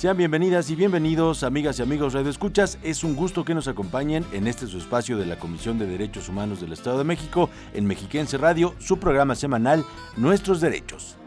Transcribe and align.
Sean 0.00 0.16
bienvenidas 0.16 0.70
y 0.70 0.76
bienvenidos, 0.76 1.42
amigas 1.42 1.78
y 1.78 1.82
amigos 1.82 2.14
Radio 2.14 2.30
Escuchas. 2.30 2.78
Es 2.82 3.04
un 3.04 3.14
gusto 3.14 3.44
que 3.44 3.52
nos 3.52 3.68
acompañen 3.68 4.24
en 4.32 4.46
este 4.46 4.66
su 4.66 4.78
espacio 4.78 5.18
de 5.18 5.26
la 5.26 5.38
Comisión 5.38 5.78
de 5.78 5.84
Derechos 5.84 6.30
Humanos 6.30 6.58
del 6.62 6.72
Estado 6.72 6.96
de 6.96 7.04
México, 7.04 7.50
en 7.74 7.84
Mexiquense 7.84 8.38
Radio, 8.38 8.74
su 8.78 8.98
programa 8.98 9.34
semanal 9.34 9.84
Nuestros 10.16 10.62
Derechos. 10.62 11.18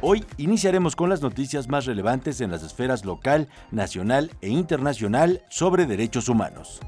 Hoy 0.00 0.24
iniciaremos 0.38 0.96
con 0.96 1.10
las 1.10 1.20
noticias 1.20 1.68
más 1.68 1.84
relevantes 1.84 2.40
en 2.40 2.50
las 2.50 2.62
esferas 2.62 3.04
local, 3.04 3.50
nacional 3.70 4.30
e 4.40 4.48
internacional 4.48 5.42
sobre 5.50 5.84
derechos 5.84 6.30
humanos. 6.30 6.80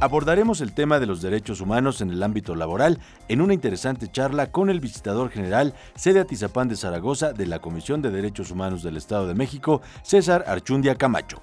Abordaremos 0.00 0.60
el 0.60 0.74
tema 0.74 1.00
de 1.00 1.06
los 1.06 1.22
derechos 1.22 1.60
humanos 1.60 2.00
en 2.00 2.10
el 2.10 2.22
ámbito 2.22 2.54
laboral 2.54 3.00
en 3.26 3.40
una 3.40 3.52
interesante 3.52 4.06
charla 4.06 4.52
con 4.52 4.70
el 4.70 4.78
visitador 4.78 5.28
general 5.28 5.74
sede 5.96 6.20
Atizapán 6.20 6.68
de 6.68 6.76
Zaragoza 6.76 7.32
de 7.32 7.46
la 7.46 7.58
Comisión 7.58 8.00
de 8.00 8.12
Derechos 8.12 8.52
Humanos 8.52 8.84
del 8.84 8.96
Estado 8.96 9.26
de 9.26 9.34
México, 9.34 9.82
César 10.02 10.44
Archundia 10.46 10.94
Camacho. 10.94 11.40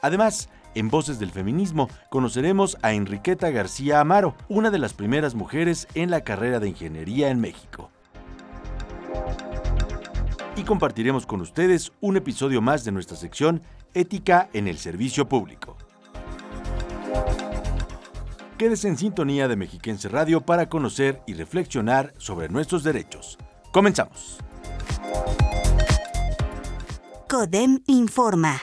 Además, 0.00 0.48
en 0.76 0.90
Voces 0.90 1.18
del 1.18 1.32
Feminismo 1.32 1.88
conoceremos 2.08 2.78
a 2.82 2.92
Enriqueta 2.92 3.50
García 3.50 3.98
Amaro, 3.98 4.36
una 4.48 4.70
de 4.70 4.78
las 4.78 4.92
primeras 4.92 5.34
mujeres 5.34 5.88
en 5.94 6.12
la 6.12 6.20
carrera 6.20 6.60
de 6.60 6.68
ingeniería 6.68 7.30
en 7.30 7.40
México. 7.40 7.90
Y 10.54 10.62
compartiremos 10.62 11.26
con 11.26 11.40
ustedes 11.40 11.92
un 12.00 12.16
episodio 12.16 12.60
más 12.62 12.84
de 12.84 12.92
nuestra 12.92 13.16
sección 13.16 13.62
Ética 13.94 14.48
en 14.52 14.68
el 14.68 14.78
Servicio 14.78 15.28
Público. 15.28 15.76
Quédese 18.56 18.88
en 18.88 18.96
sintonía 18.96 19.48
de 19.48 19.56
Mexiquense 19.56 20.08
Radio 20.08 20.40
para 20.40 20.68
conocer 20.68 21.20
y 21.26 21.34
reflexionar 21.34 22.14
sobre 22.18 22.48
nuestros 22.48 22.84
derechos. 22.84 23.38
Comenzamos. 23.72 24.38
CODEM 27.28 27.80
informa. 27.86 28.60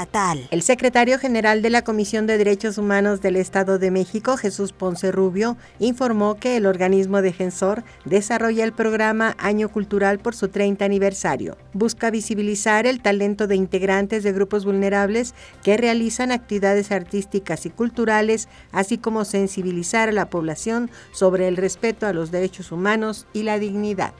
Estatal. 0.00 0.48
El 0.50 0.62
secretario 0.62 1.18
general 1.18 1.62
de 1.62 1.70
la 1.70 1.82
Comisión 1.82 2.26
de 2.26 2.38
Derechos 2.38 2.78
Humanos 2.78 3.20
del 3.20 3.36
Estado 3.36 3.78
de 3.78 3.90
México, 3.90 4.36
Jesús 4.36 4.72
Ponce 4.72 5.12
Rubio, 5.12 5.56
informó 5.78 6.36
que 6.36 6.56
el 6.56 6.66
organismo 6.66 7.20
defensor 7.22 7.84
desarrolla 8.04 8.64
el 8.64 8.72
programa 8.72 9.36
Año 9.38 9.68
Cultural 9.68 10.18
por 10.18 10.34
su 10.34 10.48
30 10.48 10.84
aniversario. 10.84 11.56
Busca 11.74 12.10
visibilizar 12.10 12.86
el 12.86 13.02
talento 13.02 13.46
de 13.46 13.56
integrantes 13.56 14.22
de 14.22 14.32
grupos 14.32 14.64
vulnerables 14.64 15.34
que 15.62 15.76
realizan 15.76 16.32
actividades 16.32 16.92
artísticas 16.92 17.66
y 17.66 17.70
culturales, 17.70 18.48
así 18.72 18.96
como 18.96 19.24
sensibilizar 19.24 20.08
a 20.08 20.12
la 20.12 20.30
población 20.30 20.90
sobre 21.12 21.48
el 21.48 21.56
respeto 21.56 22.06
a 22.06 22.12
los 22.12 22.30
derechos 22.30 22.72
humanos 22.72 23.26
y 23.32 23.42
la 23.42 23.58
dignidad. 23.58 24.14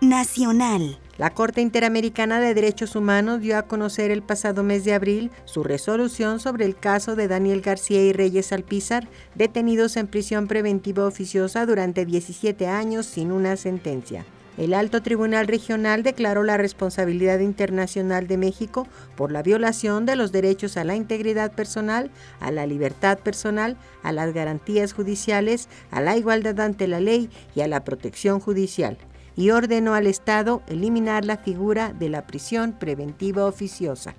Nacional. 0.00 0.98
La 1.16 1.30
Corte 1.30 1.60
Interamericana 1.60 2.40
de 2.40 2.54
Derechos 2.54 2.96
Humanos 2.96 3.40
dio 3.40 3.56
a 3.56 3.62
conocer 3.62 4.10
el 4.10 4.20
pasado 4.20 4.64
mes 4.64 4.84
de 4.84 4.94
abril 4.94 5.30
su 5.44 5.62
resolución 5.62 6.40
sobre 6.40 6.64
el 6.64 6.76
caso 6.76 7.14
de 7.14 7.28
Daniel 7.28 7.60
García 7.60 8.02
y 8.02 8.12
Reyes 8.12 8.52
Alpizar, 8.52 9.06
detenidos 9.36 9.96
en 9.96 10.08
prisión 10.08 10.48
preventiva 10.48 11.06
oficiosa 11.06 11.66
durante 11.66 12.04
17 12.04 12.66
años 12.66 13.06
sin 13.06 13.30
una 13.30 13.56
sentencia. 13.56 14.26
El 14.58 14.74
Alto 14.74 15.02
Tribunal 15.02 15.46
Regional 15.46 16.02
declaró 16.02 16.42
la 16.42 16.56
responsabilidad 16.56 17.38
internacional 17.38 18.26
de 18.26 18.36
México 18.36 18.88
por 19.14 19.30
la 19.30 19.44
violación 19.44 20.06
de 20.06 20.16
los 20.16 20.32
derechos 20.32 20.76
a 20.76 20.82
la 20.82 20.96
integridad 20.96 21.52
personal, 21.52 22.10
a 22.40 22.50
la 22.50 22.66
libertad 22.66 23.18
personal, 23.18 23.76
a 24.02 24.10
las 24.10 24.32
garantías 24.34 24.92
judiciales, 24.92 25.68
a 25.92 26.00
la 26.00 26.16
igualdad 26.16 26.58
ante 26.58 26.88
la 26.88 27.00
ley 27.00 27.30
y 27.54 27.60
a 27.60 27.68
la 27.68 27.84
protección 27.84 28.40
judicial 28.40 28.98
y 29.36 29.50
ordenó 29.50 29.94
al 29.94 30.06
Estado 30.06 30.62
eliminar 30.66 31.24
la 31.24 31.36
figura 31.36 31.92
de 31.92 32.08
la 32.08 32.26
prisión 32.26 32.72
preventiva 32.72 33.46
oficiosa. 33.46 34.14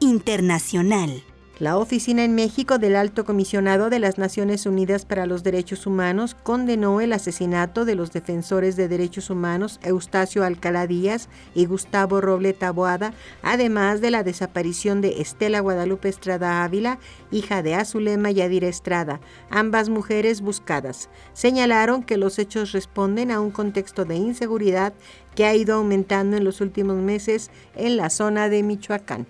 Internacional. 0.00 1.22
La 1.60 1.76
Oficina 1.76 2.22
en 2.22 2.36
México 2.36 2.78
del 2.78 2.94
Alto 2.94 3.24
Comisionado 3.24 3.90
de 3.90 3.98
las 3.98 4.16
Naciones 4.16 4.64
Unidas 4.64 5.04
para 5.04 5.26
los 5.26 5.42
Derechos 5.42 5.88
Humanos 5.88 6.36
condenó 6.44 7.00
el 7.00 7.12
asesinato 7.12 7.84
de 7.84 7.96
los 7.96 8.12
defensores 8.12 8.76
de 8.76 8.86
derechos 8.86 9.28
humanos 9.28 9.80
Eustacio 9.82 10.44
Alcalá 10.44 10.86
Díaz 10.86 11.28
y 11.56 11.66
Gustavo 11.66 12.20
Roble 12.20 12.52
Taboada, 12.52 13.12
además 13.42 14.00
de 14.00 14.12
la 14.12 14.22
desaparición 14.22 15.00
de 15.00 15.20
Estela 15.20 15.58
Guadalupe 15.58 16.08
Estrada 16.08 16.62
Ávila, 16.62 17.00
hija 17.32 17.60
de 17.64 17.74
Azulema 17.74 18.30
Yadira 18.30 18.68
Estrada, 18.68 19.18
ambas 19.50 19.88
mujeres 19.88 20.42
buscadas. 20.42 21.08
Señalaron 21.32 22.04
que 22.04 22.18
los 22.18 22.38
hechos 22.38 22.70
responden 22.70 23.32
a 23.32 23.40
un 23.40 23.50
contexto 23.50 24.04
de 24.04 24.14
inseguridad 24.14 24.92
que 25.34 25.44
ha 25.44 25.56
ido 25.56 25.74
aumentando 25.74 26.36
en 26.36 26.44
los 26.44 26.60
últimos 26.60 26.98
meses 26.98 27.50
en 27.74 27.96
la 27.96 28.10
zona 28.10 28.48
de 28.48 28.62
Michoacán. 28.62 29.26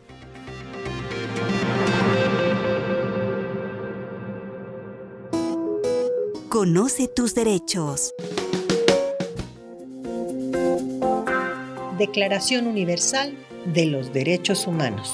Conoce 6.49 7.09
tus 7.09 7.35
derechos. 7.35 8.15
Declaración 11.99 12.67
Universal 12.67 13.37
de 13.67 13.85
los 13.85 14.15
Derechos 14.15 14.67
Humanos. 14.67 15.13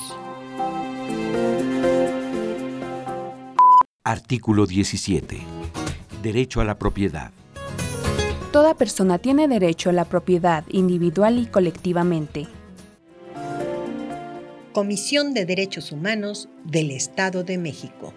Artículo 4.04 4.66
17. 4.66 5.40
Derecho 6.22 6.60
a 6.60 6.64
la 6.64 6.78
propiedad. 6.78 7.32
Toda 8.52 8.74
persona 8.74 9.18
tiene 9.18 9.48
derecho 9.48 9.90
a 9.90 9.92
la 9.92 10.04
propiedad 10.04 10.62
individual 10.68 11.40
y 11.40 11.46
colectivamente. 11.46 12.46
Comisión 14.72 15.34
de 15.34 15.46
Derechos 15.46 15.90
Humanos 15.90 16.48
del 16.64 16.92
Estado 16.92 17.42
de 17.42 17.58
México. 17.58 18.14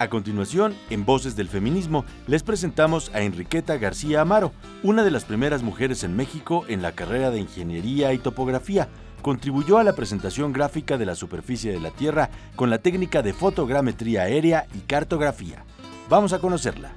A 0.00 0.08
continuación, 0.08 0.74
en 0.88 1.04
Voces 1.04 1.36
del 1.36 1.50
Feminismo, 1.50 2.06
les 2.26 2.42
presentamos 2.42 3.10
a 3.12 3.20
Enriqueta 3.20 3.76
García 3.76 4.22
Amaro, 4.22 4.50
una 4.82 5.04
de 5.04 5.10
las 5.10 5.26
primeras 5.26 5.62
mujeres 5.62 6.04
en 6.04 6.16
México 6.16 6.64
en 6.68 6.80
la 6.80 6.92
carrera 6.92 7.30
de 7.30 7.38
Ingeniería 7.38 8.14
y 8.14 8.18
Topografía. 8.18 8.88
Contribuyó 9.20 9.76
a 9.76 9.84
la 9.84 9.94
presentación 9.94 10.54
gráfica 10.54 10.96
de 10.96 11.04
la 11.04 11.14
superficie 11.14 11.70
de 11.70 11.80
la 11.80 11.90
Tierra 11.90 12.30
con 12.56 12.70
la 12.70 12.78
técnica 12.78 13.20
de 13.20 13.34
fotogrametría 13.34 14.22
aérea 14.22 14.66
y 14.74 14.78
cartografía. 14.78 15.66
Vamos 16.08 16.32
a 16.32 16.38
conocerla. 16.38 16.94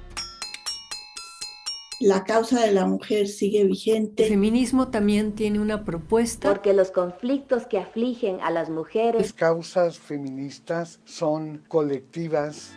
La 2.00 2.24
causa 2.24 2.60
de 2.60 2.72
la 2.72 2.86
mujer 2.86 3.28
sigue 3.28 3.64
vigente. 3.64 4.24
El 4.24 4.30
feminismo 4.30 4.88
también 4.88 5.32
tiene 5.32 5.60
una 5.60 5.84
propuesta. 5.84 6.48
Porque 6.48 6.74
los 6.74 6.90
conflictos 6.90 7.66
que 7.66 7.78
afligen 7.78 8.40
a 8.40 8.50
las 8.50 8.68
mujeres. 8.68 9.22
Las 9.22 9.32
causas 9.32 9.98
feministas 9.98 11.00
son 11.04 11.62
colectivas. 11.68 12.72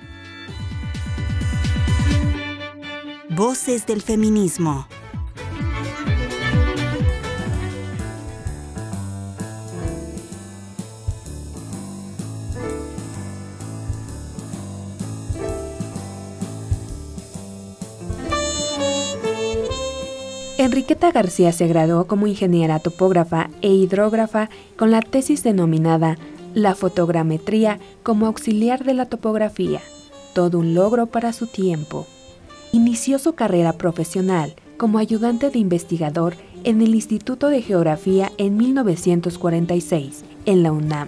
Voces 3.38 3.86
del 3.86 4.02
feminismo. 4.02 4.88
Enriqueta 20.58 21.12
García 21.12 21.52
se 21.52 21.68
graduó 21.68 22.08
como 22.08 22.26
ingeniera 22.26 22.80
topógrafa 22.80 23.52
e 23.62 23.70
hidrógrafa 23.70 24.50
con 24.78 24.90
la 24.90 25.02
tesis 25.02 25.44
denominada 25.44 26.18
La 26.56 26.74
fotogrametría 26.74 27.78
como 28.02 28.26
auxiliar 28.26 28.84
de 28.84 28.96
la 28.96 29.06
topografía, 29.06 29.84
todo 30.34 30.58
un 30.58 30.74
logro 30.74 31.06
para 31.06 31.34
su 31.34 31.46
tiempo. 31.46 32.08
Inició 32.78 33.18
su 33.18 33.34
carrera 33.34 33.74
profesional 33.74 34.54
como 34.78 35.00
ayudante 35.00 35.50
de 35.50 35.58
investigador 35.58 36.36
en 36.64 36.80
el 36.84 36.94
Instituto 36.94 37.48
de 37.48 37.64
Geografía 37.64 38.32
en 38.38 38.56
1946, 38.56 40.24
en 40.46 40.62
la 40.62 40.72
UNAM. 40.72 41.08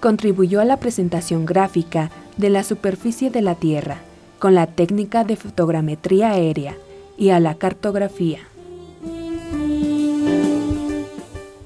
Contribuyó 0.00 0.62
a 0.62 0.64
la 0.64 0.78
presentación 0.78 1.44
gráfica 1.44 2.10
de 2.38 2.48
la 2.48 2.64
superficie 2.64 3.28
de 3.28 3.42
la 3.42 3.54
Tierra 3.54 3.98
con 4.38 4.54
la 4.54 4.66
técnica 4.66 5.22
de 5.22 5.36
fotogrametría 5.36 6.30
aérea 6.30 6.74
y 7.18 7.28
a 7.28 7.38
la 7.38 7.56
cartografía. 7.56 8.38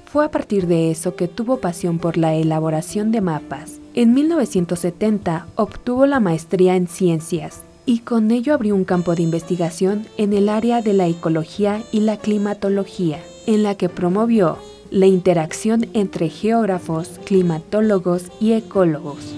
Fue 0.07 0.25
a 0.25 0.33
partir 0.33 0.67
de 0.67 0.91
eso 0.91 1.15
que 1.15 1.29
tuvo 1.29 1.59
pasión 1.59 2.01
por 2.01 2.17
la 2.17 2.35
elaboración 2.35 3.13
de 3.13 3.21
mapas. 3.21 3.79
En 3.97 4.13
1970 4.13 5.47
obtuvo 5.57 6.05
la 6.05 6.21
maestría 6.21 6.77
en 6.77 6.87
ciencias 6.87 7.63
y 7.87 8.01
con 8.01 8.31
ello 8.31 8.53
abrió 8.53 8.75
un 8.75 8.85
campo 8.85 9.15
de 9.15 9.23
investigación 9.23 10.07
en 10.19 10.35
el 10.35 10.49
área 10.49 10.83
de 10.83 10.93
la 10.93 11.09
ecología 11.09 11.83
y 11.93 12.01
la 12.01 12.19
climatología, 12.19 13.21
en 13.47 13.63
la 13.63 13.75
que 13.75 13.89
promovió 13.89 14.59
la 14.91 15.07
interacción 15.07 15.89
entre 15.95 16.29
geógrafos, 16.29 17.19
climatólogos 17.25 18.25
y 18.39 18.53
ecólogos. 18.53 19.35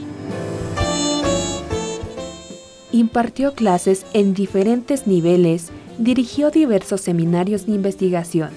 Impartió 2.91 3.55
clases 3.55 4.07
en 4.13 4.35
diferentes 4.35 5.07
niveles, 5.07 5.71
dirigió 5.99 6.51
diversos 6.51 7.01
seminarios 7.01 7.67
de 7.67 7.73
investigación 7.73 8.51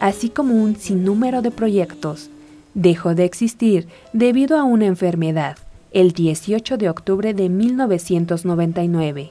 así 0.00 0.28
como 0.28 0.54
un 0.54 0.76
sinnúmero 0.76 1.42
de 1.42 1.50
proyectos. 1.50 2.30
Dejó 2.76 3.14
de 3.14 3.24
existir 3.24 3.88
debido 4.12 4.58
a 4.58 4.62
una 4.62 4.84
enfermedad 4.84 5.56
el 5.92 6.12
18 6.12 6.76
de 6.76 6.90
octubre 6.90 7.32
de 7.32 7.48
1999, 7.48 9.30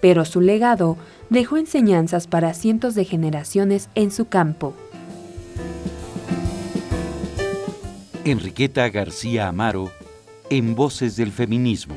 pero 0.00 0.24
su 0.24 0.40
legado 0.40 0.96
dejó 1.30 1.58
enseñanzas 1.58 2.26
para 2.26 2.54
cientos 2.54 2.96
de 2.96 3.04
generaciones 3.04 3.88
en 3.94 4.10
su 4.10 4.24
campo. 4.24 4.74
Enriqueta 8.24 8.88
García 8.88 9.46
Amaro 9.46 9.92
en 10.50 10.74
Voces 10.74 11.14
del 11.14 11.30
Feminismo. 11.30 11.94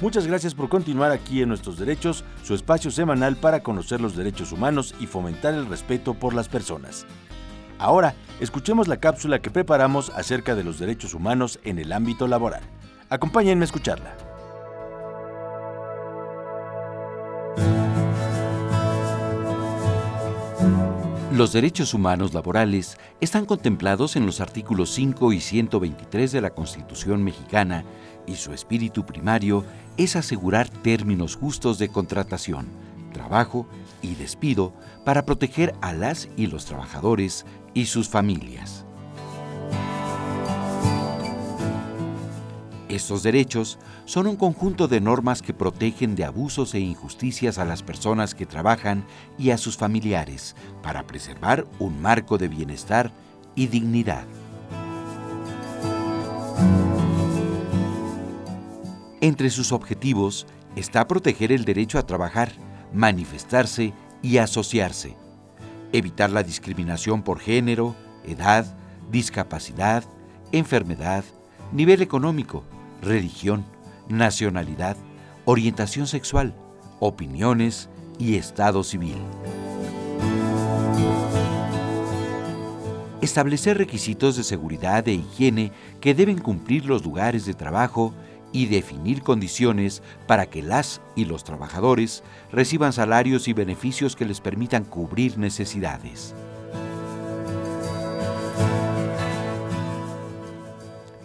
Muchas 0.00 0.26
gracias 0.26 0.54
por 0.54 0.70
continuar 0.70 1.12
aquí 1.12 1.42
en 1.42 1.50
Nuestros 1.50 1.78
Derechos, 1.78 2.24
su 2.42 2.54
espacio 2.54 2.90
semanal 2.90 3.36
para 3.36 3.62
conocer 3.62 4.00
los 4.00 4.16
derechos 4.16 4.50
humanos 4.50 4.94
y 4.98 5.06
fomentar 5.06 5.52
el 5.52 5.66
respeto 5.66 6.14
por 6.14 6.32
las 6.32 6.48
personas. 6.48 7.04
Ahora, 7.78 8.14
escuchemos 8.40 8.88
la 8.88 8.96
cápsula 8.96 9.42
que 9.42 9.50
preparamos 9.50 10.08
acerca 10.10 10.54
de 10.54 10.64
los 10.64 10.78
derechos 10.78 11.12
humanos 11.12 11.60
en 11.64 11.78
el 11.78 11.92
ámbito 11.92 12.26
laboral. 12.26 12.62
Acompáñenme 13.10 13.64
a 13.64 13.66
escucharla. 13.66 14.29
Los 21.40 21.54
derechos 21.54 21.94
humanos 21.94 22.34
laborales 22.34 22.98
están 23.22 23.46
contemplados 23.46 24.14
en 24.14 24.26
los 24.26 24.42
artículos 24.42 24.90
5 24.90 25.32
y 25.32 25.40
123 25.40 26.32
de 26.32 26.40
la 26.42 26.50
Constitución 26.50 27.24
mexicana 27.24 27.82
y 28.26 28.34
su 28.34 28.52
espíritu 28.52 29.06
primario 29.06 29.64
es 29.96 30.16
asegurar 30.16 30.68
términos 30.68 31.36
justos 31.36 31.78
de 31.78 31.88
contratación, 31.88 32.68
trabajo 33.14 33.66
y 34.02 34.16
despido 34.16 34.74
para 35.06 35.24
proteger 35.24 35.74
a 35.80 35.94
las 35.94 36.28
y 36.36 36.46
los 36.46 36.66
trabajadores 36.66 37.46
y 37.72 37.86
sus 37.86 38.10
familias. 38.10 38.84
Estos 42.90 43.22
derechos 43.22 43.78
son 44.04 44.26
un 44.26 44.34
conjunto 44.34 44.88
de 44.88 45.00
normas 45.00 45.42
que 45.42 45.54
protegen 45.54 46.16
de 46.16 46.24
abusos 46.24 46.74
e 46.74 46.80
injusticias 46.80 47.56
a 47.58 47.64
las 47.64 47.84
personas 47.84 48.34
que 48.34 48.46
trabajan 48.46 49.04
y 49.38 49.50
a 49.50 49.58
sus 49.58 49.76
familiares 49.76 50.56
para 50.82 51.06
preservar 51.06 51.68
un 51.78 52.02
marco 52.02 52.36
de 52.36 52.48
bienestar 52.48 53.12
y 53.54 53.68
dignidad. 53.68 54.24
Entre 59.20 59.50
sus 59.50 59.70
objetivos 59.70 60.48
está 60.74 61.06
proteger 61.06 61.52
el 61.52 61.64
derecho 61.64 61.96
a 61.96 62.06
trabajar, 62.06 62.50
manifestarse 62.92 63.94
y 64.20 64.38
asociarse, 64.38 65.16
evitar 65.92 66.30
la 66.30 66.42
discriminación 66.42 67.22
por 67.22 67.38
género, 67.38 67.94
edad, 68.24 68.66
discapacidad, 69.12 70.02
enfermedad, 70.50 71.22
nivel 71.70 72.02
económico, 72.02 72.64
religión, 73.00 73.64
nacionalidad, 74.08 74.96
orientación 75.44 76.06
sexual, 76.06 76.54
opiniones 76.98 77.88
y 78.18 78.36
estado 78.36 78.84
civil. 78.84 79.16
Establecer 83.20 83.76
requisitos 83.76 84.36
de 84.36 84.44
seguridad 84.44 85.06
e 85.06 85.12
higiene 85.12 85.72
que 86.00 86.14
deben 86.14 86.38
cumplir 86.38 86.86
los 86.86 87.04
lugares 87.04 87.44
de 87.44 87.52
trabajo 87.52 88.14
y 88.52 88.66
definir 88.66 89.22
condiciones 89.22 90.02
para 90.26 90.46
que 90.46 90.62
las 90.62 91.00
y 91.14 91.26
los 91.26 91.44
trabajadores 91.44 92.22
reciban 92.50 92.92
salarios 92.92 93.46
y 93.46 93.52
beneficios 93.52 94.16
que 94.16 94.24
les 94.24 94.40
permitan 94.40 94.84
cubrir 94.84 95.38
necesidades. 95.38 96.34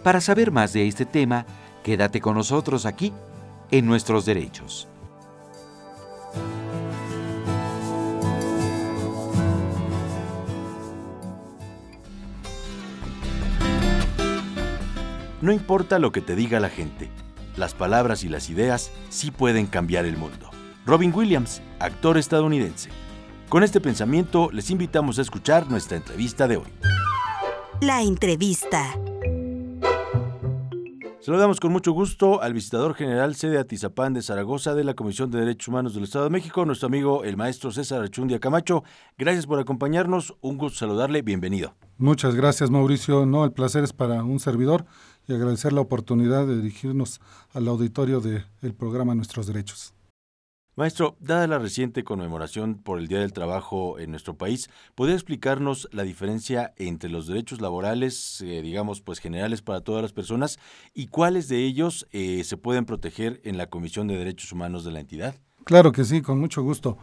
Para 0.02 0.20
saber 0.20 0.52
más 0.52 0.72
de 0.72 0.86
este 0.86 1.04
tema, 1.04 1.46
quédate 1.86 2.20
con 2.20 2.34
nosotros 2.34 2.84
aquí 2.84 3.12
en 3.70 3.86
Nuestros 3.86 4.26
Derechos. 4.26 4.88
No 15.40 15.52
importa 15.52 16.00
lo 16.00 16.10
que 16.10 16.20
te 16.20 16.34
diga 16.34 16.58
la 16.58 16.70
gente, 16.70 17.08
las 17.56 17.72
palabras 17.74 18.24
y 18.24 18.28
las 18.28 18.50
ideas 18.50 18.90
sí 19.08 19.30
pueden 19.30 19.68
cambiar 19.68 20.06
el 20.06 20.16
mundo. 20.16 20.50
Robin 20.86 21.12
Williams, 21.14 21.62
actor 21.78 22.18
estadounidense. 22.18 22.90
Con 23.48 23.62
este 23.62 23.80
pensamiento 23.80 24.50
les 24.50 24.70
invitamos 24.70 25.20
a 25.20 25.22
escuchar 25.22 25.70
nuestra 25.70 25.96
entrevista 25.96 26.48
de 26.48 26.56
hoy. 26.56 26.72
La 27.80 28.02
entrevista. 28.02 28.92
Saludamos 31.26 31.58
con 31.58 31.72
mucho 31.72 31.90
gusto 31.90 32.40
al 32.40 32.52
visitador 32.52 32.94
general 32.94 33.34
sede 33.34 33.58
Atizapán 33.58 34.14
de 34.14 34.22
Zaragoza 34.22 34.76
de 34.76 34.84
la 34.84 34.94
Comisión 34.94 35.28
de 35.28 35.40
Derechos 35.40 35.66
Humanos 35.66 35.92
del 35.92 36.04
Estado 36.04 36.22
de 36.22 36.30
México, 36.30 36.64
nuestro 36.64 36.86
amigo 36.86 37.24
el 37.24 37.36
maestro 37.36 37.72
César 37.72 38.00
Archundia 38.00 38.38
Camacho. 38.38 38.84
Gracias 39.18 39.44
por 39.44 39.58
acompañarnos, 39.58 40.36
un 40.40 40.56
gusto 40.56 40.78
saludarle, 40.78 41.22
bienvenido. 41.22 41.74
Muchas 41.98 42.36
gracias 42.36 42.70
Mauricio, 42.70 43.26
no, 43.26 43.44
el 43.44 43.50
placer 43.50 43.82
es 43.82 43.92
para 43.92 44.22
un 44.22 44.38
servidor 44.38 44.86
y 45.26 45.34
agradecer 45.34 45.72
la 45.72 45.80
oportunidad 45.80 46.46
de 46.46 46.58
dirigirnos 46.58 47.20
al 47.52 47.66
auditorio 47.66 48.20
del 48.20 48.74
programa 48.78 49.16
Nuestros 49.16 49.48
Derechos. 49.48 49.95
Maestro, 50.78 51.16
dada 51.20 51.46
la 51.46 51.58
reciente 51.58 52.04
conmemoración 52.04 52.74
por 52.74 52.98
el 52.98 53.08
Día 53.08 53.20
del 53.20 53.32
Trabajo 53.32 53.98
en 53.98 54.10
nuestro 54.10 54.36
país, 54.36 54.68
¿podría 54.94 55.14
explicarnos 55.14 55.88
la 55.90 56.02
diferencia 56.02 56.74
entre 56.76 57.08
los 57.08 57.26
derechos 57.26 57.62
laborales, 57.62 58.42
eh, 58.42 58.60
digamos, 58.60 59.00
pues 59.00 59.18
generales 59.18 59.62
para 59.62 59.80
todas 59.80 60.02
las 60.02 60.12
personas, 60.12 60.58
y 60.92 61.06
cuáles 61.06 61.48
de 61.48 61.64
ellos 61.64 62.06
eh, 62.12 62.44
se 62.44 62.58
pueden 62.58 62.84
proteger 62.84 63.40
en 63.44 63.56
la 63.56 63.70
Comisión 63.70 64.06
de 64.06 64.18
Derechos 64.18 64.52
Humanos 64.52 64.84
de 64.84 64.90
la 64.90 65.00
entidad? 65.00 65.36
Claro 65.64 65.92
que 65.92 66.04
sí, 66.04 66.20
con 66.20 66.38
mucho 66.38 66.62
gusto. 66.62 66.98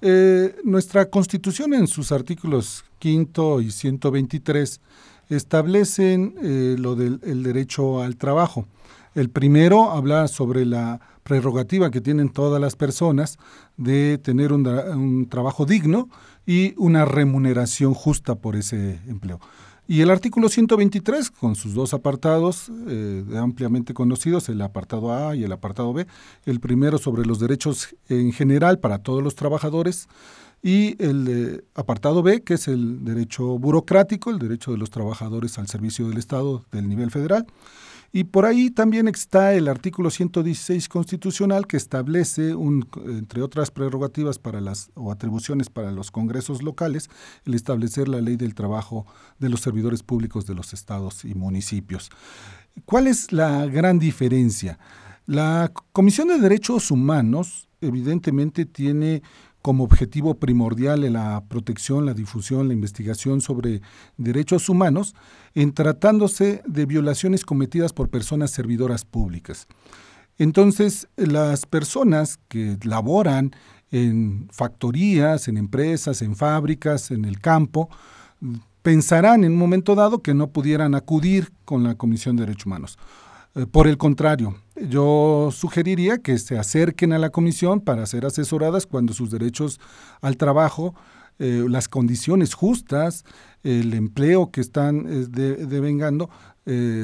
Eh, 0.00 0.54
nuestra 0.62 1.10
Constitución 1.10 1.74
en 1.74 1.88
sus 1.88 2.12
artículos 2.12 2.84
quinto 3.00 3.60
y 3.60 3.72
123 3.72 4.80
establecen 5.28 6.36
lo 6.80 6.94
del 6.94 7.42
derecho 7.42 8.00
al 8.00 8.16
trabajo. 8.16 8.68
El 9.18 9.30
primero 9.30 9.90
habla 9.90 10.28
sobre 10.28 10.64
la 10.64 11.00
prerrogativa 11.24 11.90
que 11.90 12.00
tienen 12.00 12.28
todas 12.28 12.60
las 12.60 12.76
personas 12.76 13.36
de 13.76 14.16
tener 14.16 14.52
un, 14.52 15.26
trabajo 15.28 15.66
digno 15.66 16.08
y 16.46 16.72
una 16.76 17.04
remuneración 17.04 17.94
justa 17.94 18.36
por 18.36 18.54
ese 18.54 19.00
empleo. 19.08 19.40
Y 19.88 20.02
el 20.02 20.10
artículo 20.10 20.48
123, 20.48 21.32
con 21.32 21.56
sus 21.56 21.74
dos 21.74 21.94
apartados 21.94 22.70
eh, 22.86 23.24
ampliamente 23.36 23.92
conocidos, 23.92 24.48
el 24.50 24.62
apartado 24.62 25.12
A 25.12 25.34
y 25.34 25.42
el 25.42 25.50
apartado 25.50 25.92
B, 25.92 26.06
el 26.44 26.60
primero 26.60 26.98
sobre 26.98 27.26
los 27.26 27.40
derechos 27.40 27.96
en 28.08 28.30
general 28.30 28.78
para 28.78 28.98
todos 28.98 29.24
los 29.24 29.34
trabajadores, 29.34 30.06
y 30.62 31.00
el 31.02 31.64
apartado 31.74 32.22
B, 32.22 32.42
que 32.42 32.54
es 32.54 32.68
el 32.68 33.04
derecho 33.04 33.58
burocrático, 33.58 34.30
el 34.30 34.38
derecho 34.38 34.70
de 34.72 34.78
los 34.78 34.90
trabajadores 34.90 35.58
al 35.58 35.68
servicio 35.68 36.08
del 36.08 36.18
Estado 36.18 36.64
del 36.70 36.88
nivel 36.88 37.10
federal, 37.10 37.46
Y 38.10 38.24
por 38.24 38.46
ahí 38.46 38.70
también 38.70 39.06
está 39.06 39.52
el 39.54 39.68
artículo 39.68 40.10
116 40.10 40.88
constitucional 40.88 41.66
que 41.66 41.76
establece, 41.76 42.54
un, 42.54 42.88
entre 43.06 43.42
otras 43.42 43.70
prerrogativas 43.70 44.38
para 44.38 44.60
las, 44.60 44.90
o 44.94 45.12
atribuciones 45.12 45.68
para 45.68 45.92
los 45.92 46.10
congresos 46.10 46.62
locales, 46.62 47.10
el 47.44 47.54
establecer 47.54 48.08
la 48.08 48.22
ley 48.22 48.36
del 48.36 48.54
trabajo 48.54 49.06
de 49.38 49.50
los 49.50 49.60
servidores 49.60 50.02
públicos 50.02 50.46
de 50.46 50.54
los 50.54 50.72
estados 50.72 51.24
y 51.24 51.34
municipios. 51.34 52.10
¿Cuál 52.86 53.08
es 53.08 53.32
la 53.32 53.66
gran 53.66 53.98
diferencia? 53.98 54.78
La 55.26 55.70
Comisión 55.92 56.28
de 56.28 56.38
Derechos 56.38 56.90
Humanos 56.90 57.68
evidentemente 57.80 58.64
tiene 58.64 59.22
como 59.68 59.84
objetivo 59.84 60.32
primordial 60.32 61.12
la 61.12 61.44
protección, 61.46 62.06
la 62.06 62.14
difusión, 62.14 62.68
la 62.68 62.72
investigación 62.72 63.42
sobre 63.42 63.82
derechos 64.16 64.70
humanos 64.70 65.14
en 65.54 65.74
tratándose 65.74 66.62
de 66.66 66.86
violaciones 66.86 67.44
cometidas 67.44 67.92
por 67.92 68.08
personas 68.08 68.50
servidoras 68.50 69.04
públicas. 69.04 69.66
Entonces, 70.38 71.06
las 71.16 71.66
personas 71.66 72.38
que 72.48 72.78
laboran 72.82 73.50
en 73.90 74.48
factorías, 74.52 75.48
en 75.48 75.58
empresas, 75.58 76.22
en 76.22 76.34
fábricas, 76.34 77.10
en 77.10 77.26
el 77.26 77.38
campo, 77.38 77.90
pensarán 78.80 79.44
en 79.44 79.52
un 79.52 79.58
momento 79.58 79.94
dado 79.94 80.22
que 80.22 80.32
no 80.32 80.46
pudieran 80.46 80.94
acudir 80.94 81.52
con 81.66 81.84
la 81.84 81.94
Comisión 81.94 82.36
de 82.36 82.46
Derechos 82.46 82.64
Humanos. 82.64 82.98
Eh, 83.58 83.66
por 83.66 83.88
el 83.88 83.98
contrario, 83.98 84.54
yo 84.76 85.48
sugeriría 85.50 86.18
que 86.18 86.38
se 86.38 86.56
acerquen 86.56 87.12
a 87.12 87.18
la 87.18 87.30
comisión 87.30 87.80
para 87.80 88.06
ser 88.06 88.24
asesoradas 88.24 88.86
cuando 88.86 89.12
sus 89.12 89.32
derechos 89.32 89.80
al 90.20 90.36
trabajo, 90.36 90.94
eh, 91.40 91.64
las 91.68 91.88
condiciones 91.88 92.54
justas, 92.54 93.24
el 93.64 93.94
empleo 93.94 94.52
que 94.52 94.60
están 94.60 95.06
eh, 95.08 95.26
devengando, 95.28 96.30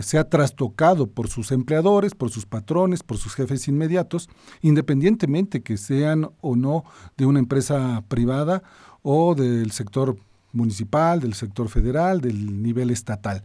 sea 0.02 0.28
trastocado 0.28 1.06
por 1.06 1.28
sus 1.28 1.50
empleadores, 1.50 2.14
por 2.14 2.28
sus 2.28 2.44
patrones, 2.44 3.02
por 3.02 3.16
sus 3.16 3.34
jefes 3.34 3.66
inmediatos, 3.66 4.28
independientemente 4.60 5.62
que 5.62 5.78
sean 5.78 6.28
o 6.42 6.54
no 6.54 6.84
de 7.16 7.24
una 7.24 7.38
empresa 7.38 8.04
privada 8.08 8.62
o 9.00 9.34
del 9.34 9.70
sector 9.70 10.18
municipal, 10.52 11.20
del 11.20 11.32
sector 11.32 11.70
federal, 11.70 12.20
del 12.20 12.62
nivel 12.62 12.90
estatal. 12.90 13.42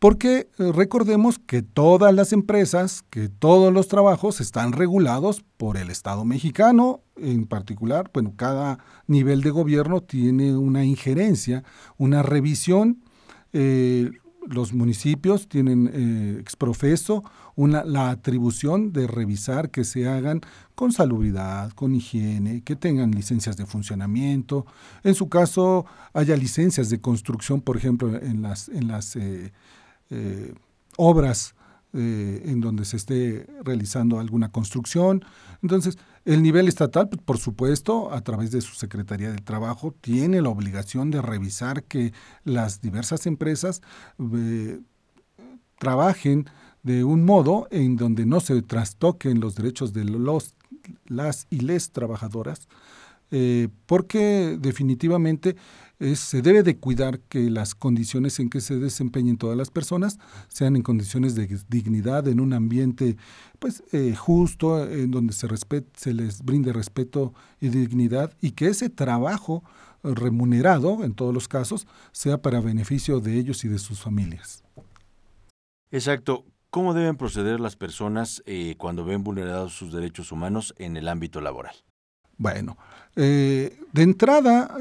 Porque 0.00 0.48
eh, 0.58 0.72
recordemos 0.72 1.38
que 1.38 1.60
todas 1.60 2.14
las 2.14 2.32
empresas, 2.32 3.04
que 3.10 3.28
todos 3.28 3.70
los 3.70 3.86
trabajos 3.86 4.40
están 4.40 4.72
regulados 4.72 5.44
por 5.58 5.76
el 5.76 5.90
Estado 5.90 6.24
mexicano, 6.24 7.02
en 7.16 7.46
particular, 7.46 8.10
bueno, 8.14 8.32
cada 8.34 8.78
nivel 9.06 9.42
de 9.42 9.50
gobierno 9.50 10.00
tiene 10.00 10.56
una 10.56 10.86
injerencia, 10.86 11.64
una 11.98 12.22
revisión. 12.22 13.02
Eh, 13.52 14.10
los 14.46 14.72
municipios 14.72 15.48
tienen 15.48 15.90
eh, 15.92 16.38
exprofeso 16.40 17.22
la 17.56 18.08
atribución 18.08 18.94
de 18.94 19.06
revisar 19.06 19.70
que 19.70 19.84
se 19.84 20.08
hagan 20.08 20.40
con 20.74 20.92
salubridad, 20.92 21.72
con 21.72 21.94
higiene, 21.94 22.62
que 22.62 22.74
tengan 22.74 23.10
licencias 23.10 23.58
de 23.58 23.66
funcionamiento. 23.66 24.64
En 25.04 25.14
su 25.14 25.28
caso, 25.28 25.84
haya 26.14 26.38
licencias 26.38 26.88
de 26.88 27.02
construcción, 27.02 27.60
por 27.60 27.76
ejemplo, 27.76 28.16
en 28.16 28.40
las, 28.40 28.70
en 28.70 28.88
las 28.88 29.14
obras 30.96 31.54
eh, 31.92 32.42
en 32.44 32.60
donde 32.60 32.84
se 32.84 32.96
esté 32.96 33.48
realizando 33.64 34.20
alguna 34.20 34.52
construcción. 34.52 35.24
Entonces, 35.60 35.98
el 36.24 36.40
nivel 36.40 36.68
estatal, 36.68 37.08
pues, 37.08 37.20
por 37.20 37.38
supuesto, 37.38 38.12
a 38.12 38.20
través 38.20 38.52
de 38.52 38.60
su 38.60 38.76
Secretaría 38.76 39.30
del 39.30 39.42
Trabajo, 39.42 39.92
tiene 40.00 40.40
la 40.40 40.50
obligación 40.50 41.10
de 41.10 41.20
revisar 41.20 41.82
que 41.82 42.12
las 42.44 42.80
diversas 42.80 43.26
empresas 43.26 43.82
eh, 44.36 44.78
trabajen 45.80 46.48
de 46.84 47.02
un 47.02 47.24
modo 47.24 47.66
en 47.72 47.96
donde 47.96 48.24
no 48.24 48.38
se 48.38 48.62
trastoquen 48.62 49.40
los 49.40 49.56
derechos 49.56 49.92
de 49.92 50.04
los, 50.04 50.54
las 51.06 51.48
y 51.50 51.58
les 51.58 51.90
trabajadoras, 51.90 52.68
porque 53.86 54.58
definitivamente 54.60 55.56
se 56.14 56.40
debe 56.40 56.62
de 56.62 56.78
cuidar 56.78 57.20
que 57.20 57.50
las 57.50 57.74
condiciones 57.74 58.40
en 58.40 58.48
que 58.48 58.60
se 58.60 58.78
desempeñen 58.78 59.36
todas 59.36 59.56
las 59.56 59.70
personas 59.70 60.18
sean 60.48 60.74
en 60.74 60.82
condiciones 60.82 61.34
de 61.34 61.46
dignidad, 61.68 62.26
en 62.26 62.40
un 62.40 62.54
ambiente 62.54 63.16
pues 63.58 63.84
eh, 63.92 64.14
justo, 64.16 64.88
en 64.90 65.10
donde 65.10 65.34
se, 65.34 65.46
se 65.94 66.14
les 66.14 66.42
brinde 66.42 66.72
respeto 66.72 67.34
y 67.60 67.68
dignidad 67.68 68.34
y 68.40 68.52
que 68.52 68.68
ese 68.68 68.88
trabajo 68.88 69.62
remunerado, 70.02 71.04
en 71.04 71.14
todos 71.14 71.34
los 71.34 71.48
casos, 71.48 71.86
sea 72.12 72.40
para 72.40 72.60
beneficio 72.60 73.20
de 73.20 73.38
ellos 73.38 73.64
y 73.64 73.68
de 73.68 73.78
sus 73.78 74.00
familias. 74.00 74.64
Exacto. 75.90 76.44
¿Cómo 76.70 76.94
deben 76.94 77.16
proceder 77.16 77.58
las 77.58 77.76
personas 77.76 78.42
eh, 78.46 78.76
cuando 78.78 79.04
ven 79.04 79.24
vulnerados 79.24 79.74
sus 79.74 79.92
derechos 79.92 80.30
humanos 80.30 80.72
en 80.78 80.96
el 80.96 81.08
ámbito 81.08 81.40
laboral? 81.40 81.74
Bueno, 82.40 82.78
eh, 83.16 83.78
de 83.92 84.02
entrada, 84.02 84.74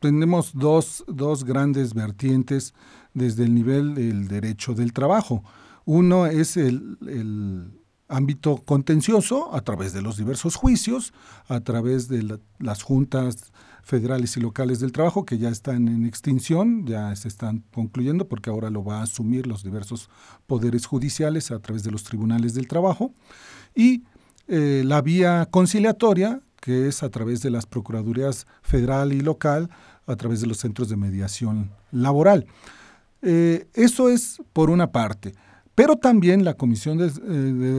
tenemos 0.00 0.50
dos, 0.52 1.04
dos 1.06 1.44
grandes 1.44 1.94
vertientes 1.94 2.74
desde 3.14 3.44
el 3.44 3.54
nivel 3.54 3.94
del 3.94 4.26
derecho 4.26 4.74
del 4.74 4.92
trabajo. 4.92 5.44
Uno 5.84 6.26
es 6.26 6.56
el, 6.56 6.98
el 7.06 7.70
ámbito 8.08 8.56
contencioso 8.64 9.54
a 9.54 9.60
través 9.60 9.92
de 9.92 10.02
los 10.02 10.16
diversos 10.16 10.56
juicios, 10.56 11.12
a 11.46 11.60
través 11.60 12.08
de 12.08 12.38
las 12.58 12.82
juntas 12.82 13.52
federales 13.82 14.36
y 14.36 14.40
locales 14.40 14.80
del 14.80 14.92
trabajo 14.92 15.24
que 15.24 15.38
ya 15.38 15.48
están 15.48 15.88
en 15.88 16.04
extinción, 16.04 16.86
ya 16.86 17.14
se 17.16 17.28
están 17.28 17.64
concluyendo 17.72 18.28
porque 18.28 18.50
ahora 18.50 18.70
lo 18.70 18.84
va 18.84 19.00
a 19.00 19.04
asumir 19.04 19.46
los 19.46 19.62
diversos 19.62 20.08
poderes 20.46 20.86
judiciales 20.86 21.50
a 21.50 21.58
través 21.58 21.82
de 21.82 21.90
los 21.90 22.04
tribunales 22.04 22.54
del 22.54 22.68
trabajo. 22.68 23.12
Y 23.74 24.02
eh, 24.48 24.82
la 24.84 25.00
vía 25.00 25.48
conciliatoria, 25.50 26.40
que 26.62 26.86
es 26.86 27.02
a 27.02 27.10
través 27.10 27.42
de 27.42 27.50
las 27.50 27.66
procuradurías 27.66 28.46
federal 28.62 29.12
y 29.12 29.20
local, 29.20 29.68
a 30.06 30.14
través 30.14 30.40
de 30.40 30.46
los 30.46 30.58
centros 30.58 30.88
de 30.88 30.96
mediación 30.96 31.72
laboral. 31.90 32.46
Eh, 33.20 33.66
eso 33.74 34.08
es 34.08 34.40
por 34.52 34.70
una 34.70 34.92
parte. 34.92 35.34
Pero 35.74 35.96
también 35.96 36.44
la 36.44 36.54
Comisión 36.54 36.98
de, 36.98 37.06
eh, 37.06 37.10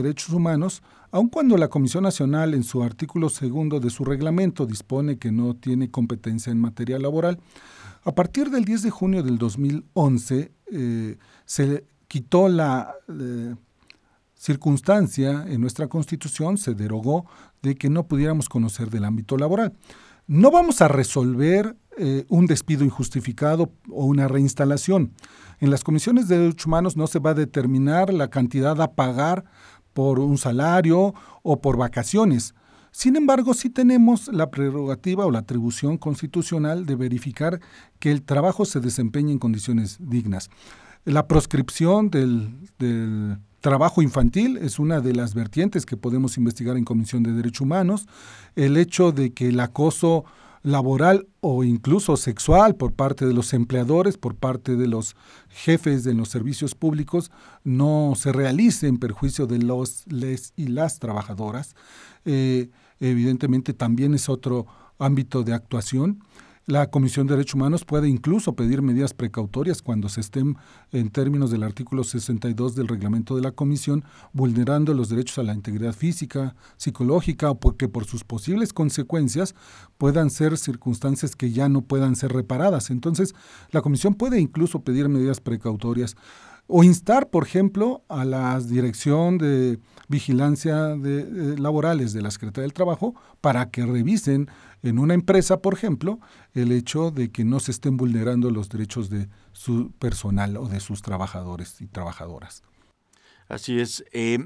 Derechos 0.02 0.34
Humanos, 0.34 0.82
aun 1.10 1.30
cuando 1.30 1.56
la 1.56 1.68
Comisión 1.68 2.04
Nacional 2.04 2.52
en 2.52 2.62
su 2.62 2.82
artículo 2.82 3.30
segundo 3.30 3.80
de 3.80 3.88
su 3.88 4.04
reglamento 4.04 4.66
dispone 4.66 5.16
que 5.16 5.32
no 5.32 5.54
tiene 5.54 5.90
competencia 5.90 6.52
en 6.52 6.60
materia 6.60 6.98
laboral, 6.98 7.40
a 8.04 8.14
partir 8.14 8.50
del 8.50 8.66
10 8.66 8.82
de 8.82 8.90
junio 8.90 9.22
del 9.22 9.38
2011 9.38 10.52
eh, 10.72 11.16
se 11.46 11.86
quitó 12.06 12.50
la 12.50 12.94
circunstancia 14.44 15.46
en 15.48 15.62
nuestra 15.62 15.88
Constitución, 15.88 16.58
se 16.58 16.74
derogó 16.74 17.24
de 17.62 17.76
que 17.76 17.88
no 17.88 18.06
pudiéramos 18.06 18.50
conocer 18.50 18.90
del 18.90 19.06
ámbito 19.06 19.38
laboral. 19.38 19.72
No 20.26 20.50
vamos 20.50 20.82
a 20.82 20.88
resolver 20.88 21.76
eh, 21.96 22.26
un 22.28 22.46
despido 22.46 22.84
injustificado 22.84 23.72
o 23.88 24.04
una 24.04 24.28
reinstalación. 24.28 25.12
En 25.60 25.70
las 25.70 25.82
comisiones 25.82 26.28
de 26.28 26.38
derechos 26.38 26.66
humanos 26.66 26.94
no 26.94 27.06
se 27.06 27.20
va 27.20 27.30
a 27.30 27.34
determinar 27.34 28.12
la 28.12 28.28
cantidad 28.28 28.78
a 28.82 28.92
pagar 28.92 29.46
por 29.94 30.20
un 30.20 30.36
salario 30.36 31.14
o 31.42 31.60
por 31.62 31.78
vacaciones. 31.78 32.54
Sin 32.90 33.16
embargo, 33.16 33.54
sí 33.54 33.70
tenemos 33.70 34.28
la 34.28 34.50
prerrogativa 34.50 35.24
o 35.24 35.30
la 35.30 35.38
atribución 35.38 35.96
constitucional 35.96 36.84
de 36.84 36.96
verificar 36.96 37.60
que 37.98 38.10
el 38.10 38.22
trabajo 38.22 38.66
se 38.66 38.80
desempeñe 38.80 39.32
en 39.32 39.38
condiciones 39.38 39.96
dignas. 40.00 40.50
La 41.04 41.26
proscripción 41.26 42.10
del, 42.10 42.54
del 42.78 43.38
trabajo 43.64 44.02
infantil 44.02 44.58
es 44.58 44.78
una 44.78 45.00
de 45.00 45.14
las 45.14 45.34
vertientes 45.34 45.86
que 45.86 45.96
podemos 45.96 46.36
investigar 46.36 46.76
en 46.76 46.84
Comisión 46.84 47.22
de 47.22 47.32
Derechos 47.32 47.62
Humanos. 47.62 48.06
El 48.56 48.76
hecho 48.76 49.10
de 49.10 49.32
que 49.32 49.48
el 49.48 49.58
acoso 49.58 50.26
laboral 50.62 51.28
o 51.40 51.64
incluso 51.64 52.18
sexual 52.18 52.76
por 52.76 52.92
parte 52.92 53.24
de 53.24 53.32
los 53.32 53.54
empleadores, 53.54 54.18
por 54.18 54.34
parte 54.34 54.76
de 54.76 54.86
los 54.86 55.16
jefes 55.48 56.04
de 56.04 56.12
los 56.12 56.28
servicios 56.28 56.74
públicos, 56.74 57.30
no 57.64 58.12
se 58.16 58.32
realice 58.32 58.86
en 58.86 58.98
perjuicio 58.98 59.46
de 59.46 59.58
los 59.60 60.06
les 60.08 60.52
y 60.56 60.66
las 60.66 60.98
trabajadoras. 60.98 61.74
Eh, 62.26 62.68
evidentemente 63.00 63.72
también 63.72 64.12
es 64.12 64.28
otro 64.28 64.66
ámbito 64.98 65.42
de 65.42 65.54
actuación. 65.54 66.22
La 66.66 66.90
Comisión 66.90 67.26
de 67.26 67.34
Derechos 67.34 67.56
Humanos 67.56 67.84
puede 67.84 68.08
incluso 68.08 68.56
pedir 68.56 68.80
medidas 68.80 69.12
precautorias 69.12 69.82
cuando 69.82 70.08
se 70.08 70.22
estén, 70.22 70.56
en 70.92 71.10
términos 71.10 71.50
del 71.50 71.62
artículo 71.62 72.04
62 72.04 72.74
del 72.74 72.88
reglamento 72.88 73.36
de 73.36 73.42
la 73.42 73.52
Comisión, 73.52 74.02
vulnerando 74.32 74.94
los 74.94 75.10
derechos 75.10 75.36
a 75.36 75.42
la 75.42 75.52
integridad 75.52 75.92
física, 75.92 76.56
psicológica 76.78 77.50
o 77.50 77.60
porque 77.60 77.86
por 77.86 78.06
sus 78.06 78.24
posibles 78.24 78.72
consecuencias 78.72 79.54
puedan 79.98 80.30
ser 80.30 80.56
circunstancias 80.56 81.36
que 81.36 81.52
ya 81.52 81.68
no 81.68 81.82
puedan 81.82 82.16
ser 82.16 82.32
reparadas. 82.32 82.88
Entonces, 82.88 83.34
la 83.70 83.82
Comisión 83.82 84.14
puede 84.14 84.40
incluso 84.40 84.80
pedir 84.80 85.10
medidas 85.10 85.40
precautorias 85.40 86.16
o 86.66 86.82
instar, 86.82 87.28
por 87.28 87.44
ejemplo, 87.46 88.02
a 88.08 88.24
la 88.24 88.58
Dirección 88.60 89.38
de 89.38 89.78
Vigilancia 90.08 90.96
de, 90.96 91.58
Laborales 91.58 92.12
de 92.12 92.22
la 92.22 92.30
Secretaría 92.30 92.62
del 92.62 92.72
Trabajo 92.72 93.14
para 93.40 93.70
que 93.70 93.84
revisen 93.84 94.48
en 94.82 94.98
una 94.98 95.14
empresa, 95.14 95.60
por 95.60 95.74
ejemplo, 95.74 96.20
el 96.54 96.72
hecho 96.72 97.10
de 97.10 97.30
que 97.30 97.44
no 97.44 97.60
se 97.60 97.70
estén 97.70 97.96
vulnerando 97.96 98.50
los 98.50 98.68
derechos 98.68 99.10
de 99.10 99.28
su 99.52 99.92
personal 99.92 100.56
o 100.56 100.68
de 100.68 100.80
sus 100.80 101.02
trabajadores 101.02 101.80
y 101.80 101.86
trabajadoras. 101.86 102.62
Así 103.48 103.80
es. 103.80 104.04
Eh, 104.12 104.38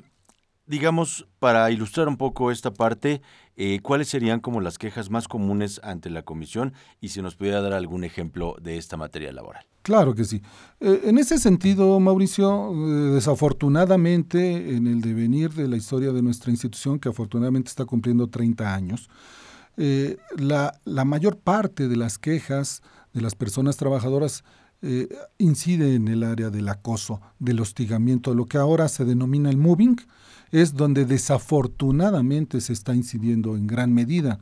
digamos, 0.66 1.26
para 1.38 1.70
ilustrar 1.70 2.08
un 2.08 2.16
poco 2.16 2.50
esta 2.50 2.72
parte, 2.72 3.20
eh, 3.56 3.80
¿cuáles 3.82 4.08
serían 4.08 4.40
como 4.40 4.60
las 4.60 4.78
quejas 4.78 5.10
más 5.10 5.26
comunes 5.26 5.80
ante 5.82 6.10
la 6.10 6.22
comisión 6.22 6.74
y 7.00 7.08
si 7.08 7.22
nos 7.22 7.34
pudiera 7.36 7.60
dar 7.60 7.72
algún 7.72 8.04
ejemplo 8.04 8.56
de 8.60 8.76
esta 8.76 8.96
materia 8.96 9.32
laboral? 9.32 9.64
Claro 9.88 10.14
que 10.14 10.24
sí. 10.24 10.42
Eh, 10.80 11.00
en 11.04 11.16
ese 11.16 11.38
sentido, 11.38 11.98
Mauricio, 11.98 12.74
desafortunadamente, 13.14 14.76
en 14.76 14.86
el 14.86 15.00
devenir 15.00 15.54
de 15.54 15.66
la 15.66 15.78
historia 15.78 16.12
de 16.12 16.20
nuestra 16.20 16.50
institución, 16.50 16.98
que 16.98 17.08
afortunadamente 17.08 17.70
está 17.70 17.86
cumpliendo 17.86 18.26
30 18.26 18.74
años, 18.74 19.08
la, 20.36 20.74
la 20.84 21.04
mayor 21.04 21.38
parte 21.38 21.86
de 21.86 21.96
las 21.96 22.18
quejas 22.18 22.82
de 23.14 23.20
las 23.22 23.34
personas 23.34 23.76
trabajadoras 23.76 24.42
eh, 24.80 25.08
incide 25.38 25.96
en 25.96 26.06
el 26.06 26.22
área 26.22 26.50
del 26.50 26.68
acoso, 26.68 27.20
del 27.40 27.58
hostigamiento, 27.58 28.32
lo 28.32 28.46
que 28.46 28.58
ahora 28.58 28.86
se 28.86 29.04
denomina 29.04 29.50
el 29.50 29.56
moving, 29.56 29.96
es 30.52 30.74
donde 30.74 31.04
desafortunadamente 31.04 32.60
se 32.60 32.74
está 32.74 32.94
incidiendo 32.94 33.56
en 33.56 33.66
gran 33.66 33.92
medida, 33.92 34.38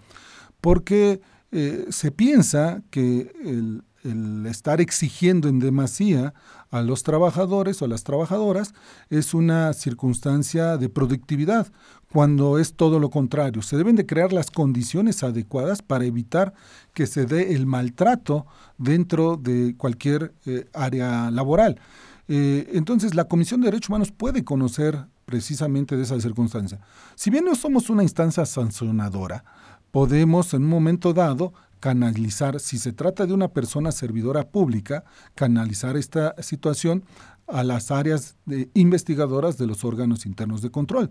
porque 0.60 1.22
eh, 1.52 1.86
se 1.88 2.10
piensa 2.10 2.82
que 2.90 3.32
el, 3.42 3.82
el 4.10 4.46
estar 4.46 4.80
exigiendo 4.80 5.48
en 5.48 5.58
demasía 5.58 6.34
a 6.70 6.82
los 6.82 7.02
trabajadores 7.02 7.80
o 7.80 7.84
a 7.84 7.88
las 7.88 8.04
trabajadoras 8.04 8.74
es 9.10 9.34
una 9.34 9.72
circunstancia 9.72 10.76
de 10.76 10.88
productividad, 10.88 11.68
cuando 12.12 12.58
es 12.58 12.74
todo 12.74 12.98
lo 12.98 13.10
contrario. 13.10 13.62
Se 13.62 13.76
deben 13.76 13.96
de 13.96 14.06
crear 14.06 14.32
las 14.32 14.50
condiciones 14.50 15.22
adecuadas 15.22 15.82
para 15.82 16.04
evitar 16.04 16.54
que 16.94 17.06
se 17.06 17.26
dé 17.26 17.54
el 17.54 17.66
maltrato 17.66 18.46
dentro 18.78 19.36
de 19.36 19.74
cualquier 19.76 20.32
eh, 20.46 20.66
área 20.72 21.30
laboral. 21.30 21.80
Eh, 22.28 22.70
entonces, 22.72 23.14
la 23.14 23.24
Comisión 23.24 23.60
de 23.60 23.66
Derechos 23.66 23.90
Humanos 23.90 24.12
puede 24.12 24.44
conocer 24.44 25.06
precisamente 25.26 25.96
de 25.96 26.04
esa 26.04 26.20
circunstancia. 26.20 26.80
Si 27.16 27.30
bien 27.30 27.44
no 27.44 27.54
somos 27.54 27.90
una 27.90 28.02
instancia 28.02 28.46
sancionadora, 28.46 29.44
podemos 29.90 30.54
en 30.54 30.62
un 30.62 30.70
momento 30.70 31.12
dado 31.12 31.52
canalizar, 31.80 32.60
si 32.60 32.78
se 32.78 32.92
trata 32.92 33.26
de 33.26 33.32
una 33.32 33.48
persona 33.48 33.92
servidora 33.92 34.48
pública, 34.48 35.04
canalizar 35.34 35.96
esta 35.96 36.34
situación 36.42 37.04
a 37.46 37.62
las 37.62 37.90
áreas 37.90 38.36
investigadoras 38.74 39.56
de 39.56 39.66
los 39.66 39.84
órganos 39.84 40.26
internos 40.26 40.62
de 40.62 40.70
control. 40.70 41.10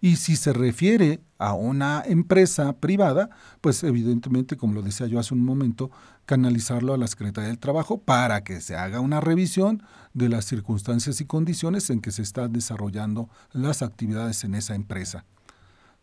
Y 0.00 0.16
si 0.16 0.36
se 0.36 0.52
refiere 0.52 1.20
a 1.38 1.54
una 1.54 2.02
empresa 2.06 2.74
privada, 2.74 3.30
pues 3.60 3.82
evidentemente, 3.84 4.56
como 4.56 4.74
lo 4.74 4.82
decía 4.82 5.06
yo 5.06 5.18
hace 5.18 5.34
un 5.34 5.44
momento, 5.44 5.90
canalizarlo 6.26 6.94
a 6.94 6.98
la 6.98 7.06
Secretaría 7.06 7.48
del 7.48 7.58
Trabajo 7.58 7.98
para 7.98 8.44
que 8.44 8.60
se 8.60 8.76
haga 8.76 9.00
una 9.00 9.20
revisión 9.20 9.82
de 10.14 10.28
las 10.28 10.46
circunstancias 10.46 11.20
y 11.20 11.26
condiciones 11.26 11.90
en 11.90 12.00
que 12.00 12.12
se 12.12 12.22
están 12.22 12.52
desarrollando 12.52 13.28
las 13.52 13.82
actividades 13.82 14.44
en 14.44 14.54
esa 14.54 14.74
empresa. 14.74 15.24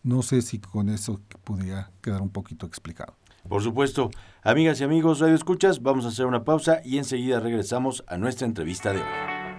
No 0.03 0.21
sé 0.21 0.41
si 0.41 0.59
con 0.59 0.89
eso 0.89 1.21
pudiera 1.43 1.91
quedar 2.01 2.21
un 2.21 2.29
poquito 2.29 2.65
explicado. 2.65 3.15
Por 3.47 3.61
supuesto. 3.61 4.11
Amigas 4.43 4.81
y 4.81 4.83
amigos, 4.83 5.19
Radio 5.19 5.35
Escuchas, 5.35 5.81
vamos 5.81 6.05
a 6.05 6.07
hacer 6.07 6.25
una 6.25 6.43
pausa 6.43 6.81
y 6.83 6.97
enseguida 6.97 7.39
regresamos 7.39 8.03
a 8.07 8.17
nuestra 8.17 8.47
entrevista 8.47 8.91
de 8.91 8.99
hoy. 8.99 9.07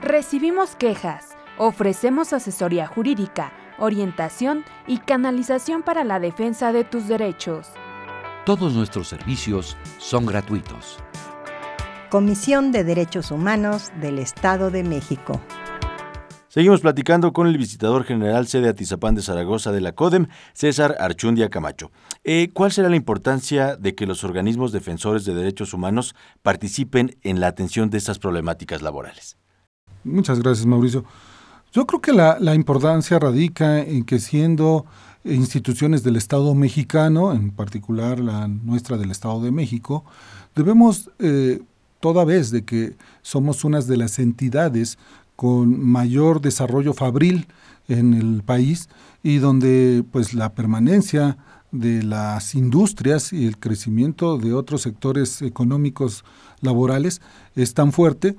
Recibimos 0.00 0.74
quejas, 0.74 1.36
ofrecemos 1.56 2.32
asesoría 2.32 2.88
jurídica, 2.88 3.52
orientación 3.78 4.64
y 4.88 4.98
canalización 4.98 5.82
para 5.82 6.02
la 6.02 6.18
defensa 6.18 6.72
de 6.72 6.82
tus 6.82 7.06
derechos. 7.06 7.68
Todos 8.44 8.74
nuestros 8.74 9.06
servicios 9.06 9.76
son 9.98 10.26
gratuitos. 10.26 10.98
Comisión 12.10 12.72
de 12.72 12.82
Derechos 12.82 13.30
Humanos 13.30 13.92
del 14.00 14.18
Estado 14.18 14.70
de 14.70 14.82
México. 14.82 15.40
Seguimos 16.52 16.82
platicando 16.82 17.32
con 17.32 17.46
el 17.46 17.56
visitador 17.56 18.04
general 18.04 18.46
sede 18.46 18.68
Atizapán 18.68 19.14
de 19.14 19.22
Zaragoza 19.22 19.72
de 19.72 19.80
la 19.80 19.92
CODEM, 19.92 20.26
César 20.52 20.96
Archundia 21.00 21.48
Camacho. 21.48 21.90
Eh, 22.24 22.50
¿Cuál 22.52 22.70
será 22.70 22.90
la 22.90 22.96
importancia 22.96 23.74
de 23.76 23.94
que 23.94 24.04
los 24.04 24.22
organismos 24.22 24.70
defensores 24.70 25.24
de 25.24 25.34
derechos 25.34 25.72
humanos 25.72 26.14
participen 26.42 27.16
en 27.22 27.40
la 27.40 27.46
atención 27.46 27.88
de 27.88 27.96
estas 27.96 28.18
problemáticas 28.18 28.82
laborales? 28.82 29.38
Muchas 30.04 30.40
gracias, 30.40 30.66
Mauricio. 30.66 31.06
Yo 31.72 31.86
creo 31.86 32.02
que 32.02 32.12
la, 32.12 32.54
importancia 32.54 33.18
radica 33.18 33.80
en 33.80 34.04
que 34.04 34.20
siendo 34.20 34.84
instituciones 35.24 36.02
del 36.02 36.16
Estado 36.16 36.54
mexicano, 36.54 37.32
en 37.32 37.50
particular 37.50 38.20
la 38.20 38.46
nuestra 38.46 38.98
del 38.98 39.10
Estado 39.10 39.40
de 39.40 39.52
México, 39.52 40.04
debemos, 40.54 41.10
eh, 41.18 41.62
toda 42.00 42.26
vez 42.26 42.50
de 42.50 42.66
que 42.66 42.94
somos 43.22 43.64
unas 43.64 43.86
de 43.86 43.96
las 43.96 44.18
entidades 44.18 44.98
con 45.36 45.84
mayor 45.84 46.40
desarrollo 46.40 46.94
fabril 46.94 47.46
en 47.88 48.14
el 48.14 48.42
país 48.42 48.88
y 49.22 49.38
donde 49.38 50.04
pues 50.10 50.34
la 50.34 50.54
permanencia 50.54 51.36
de 51.70 52.02
las 52.02 52.54
industrias 52.54 53.32
y 53.32 53.46
el 53.46 53.58
crecimiento 53.58 54.36
de 54.36 54.52
otros 54.52 54.82
sectores 54.82 55.42
económicos 55.42 56.24
laborales 56.60 57.20
es 57.56 57.74
tan 57.74 57.92
fuerte, 57.92 58.36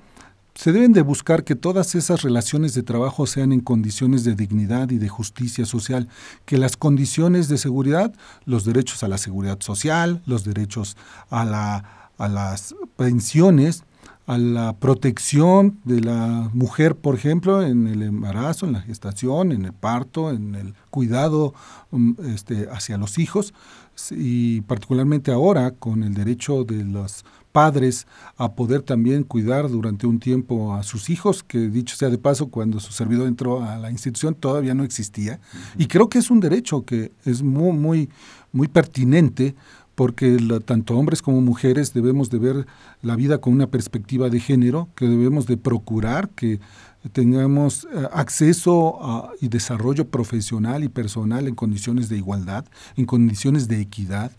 se 0.56 0.72
deben 0.72 0.94
de 0.94 1.02
buscar 1.02 1.44
que 1.44 1.56
todas 1.56 1.96
esas 1.96 2.22
relaciones 2.22 2.76
de 2.76 2.84
trabajo 2.84 3.26
sean 3.26 3.52
en 3.52 3.60
condiciones 3.60 4.24
de 4.24 4.36
dignidad 4.36 4.92
y 4.92 5.00
de 5.00 5.10
justicia 5.10 5.66
social, 5.66 6.08
que 6.46 6.60
las 6.60 6.78
condiciones 6.78 7.48
de 7.48 7.58
seguridad, 7.58 8.14
los 8.46 8.64
derechos 8.64 9.02
a 9.04 9.08
la 9.08 9.18
seguridad 9.18 9.60
social, 9.62 10.22
los 10.28 10.44
derechos 10.44 10.96
a, 11.32 11.44
la, 11.44 12.10
a 12.20 12.28
las 12.28 12.76
pensiones, 12.96 13.84
a 14.26 14.38
la 14.38 14.74
protección 14.78 15.80
de 15.84 16.00
la 16.00 16.50
mujer, 16.54 16.96
por 16.96 17.16
ejemplo, 17.16 17.62
en 17.62 17.88
el 17.88 18.02
embarazo, 18.04 18.66
en 18.66 18.74
la 18.74 18.82
gestación, 18.82 19.52
en 19.52 19.66
el 19.66 19.74
parto, 19.74 20.32
en 20.32 20.56
el 20.56 20.74
cuidado 20.90 21.54
um, 21.92 22.16
este, 22.34 22.68
hacia 22.72 22.98
los 22.98 23.18
hijos 23.18 23.54
y 24.12 24.62
particularmente 24.62 25.32
ahora 25.32 25.72
con 25.72 26.04
el 26.04 26.14
derecho 26.14 26.64
de 26.64 26.84
los 26.84 27.26
padres 27.52 28.08
a 28.36 28.54
poder 28.54 28.82
también 28.82 29.24
cuidar 29.24 29.70
durante 29.70 30.08
un 30.08 30.20
tiempo 30.20 30.74
a 30.74 30.84
sus 30.84 31.10
hijos, 31.10 31.44
que 31.44 31.70
dicho 31.70 31.96
sea 31.96 32.10
de 32.10 32.18
paso, 32.18 32.48
cuando 32.48 32.80
su 32.80 32.92
servidor 32.92 33.28
entró 33.28 33.64
a 33.64 33.78
la 33.78 33.92
institución 33.92 34.36
todavía 34.36 34.74
no 34.74 34.84
existía. 34.84 35.40
Y 35.78 35.86
creo 35.86 36.10
que 36.10 36.18
es 36.18 36.32
un 36.32 36.40
derecho 36.40 36.84
que 36.84 37.14
es 37.26 37.44
muy, 37.44 37.72
muy, 37.72 38.10
muy 38.52 38.68
pertinente 38.68 39.56
porque 39.96 40.38
tanto 40.66 40.98
hombres 40.98 41.22
como 41.22 41.42
mujeres 41.42 41.94
debemos 41.94 42.30
de 42.30 42.40
ver 42.40 42.68
la 43.02 43.16
vida 43.16 43.40
con 43.40 43.54
una 43.54 43.68
perspectiva 43.68 44.30
de 44.30 44.40
género, 44.40 44.90
que 44.96 45.08
debemos 45.08 45.46
de 45.46 45.58
procurar 45.58 46.30
que 46.30 46.60
tengamos 47.12 47.86
eh, 47.86 48.08
acceso 48.14 49.34
y 49.42 49.50
desarrollo 49.50 50.08
profesional 50.08 50.84
y 50.84 50.90
personal 50.90 51.48
en 51.48 51.56
condiciones 51.56 52.10
de 52.10 52.18
igualdad, 52.18 52.66
en 52.96 53.06
condiciones 53.06 53.68
de 53.68 53.82
equidad, 53.82 54.32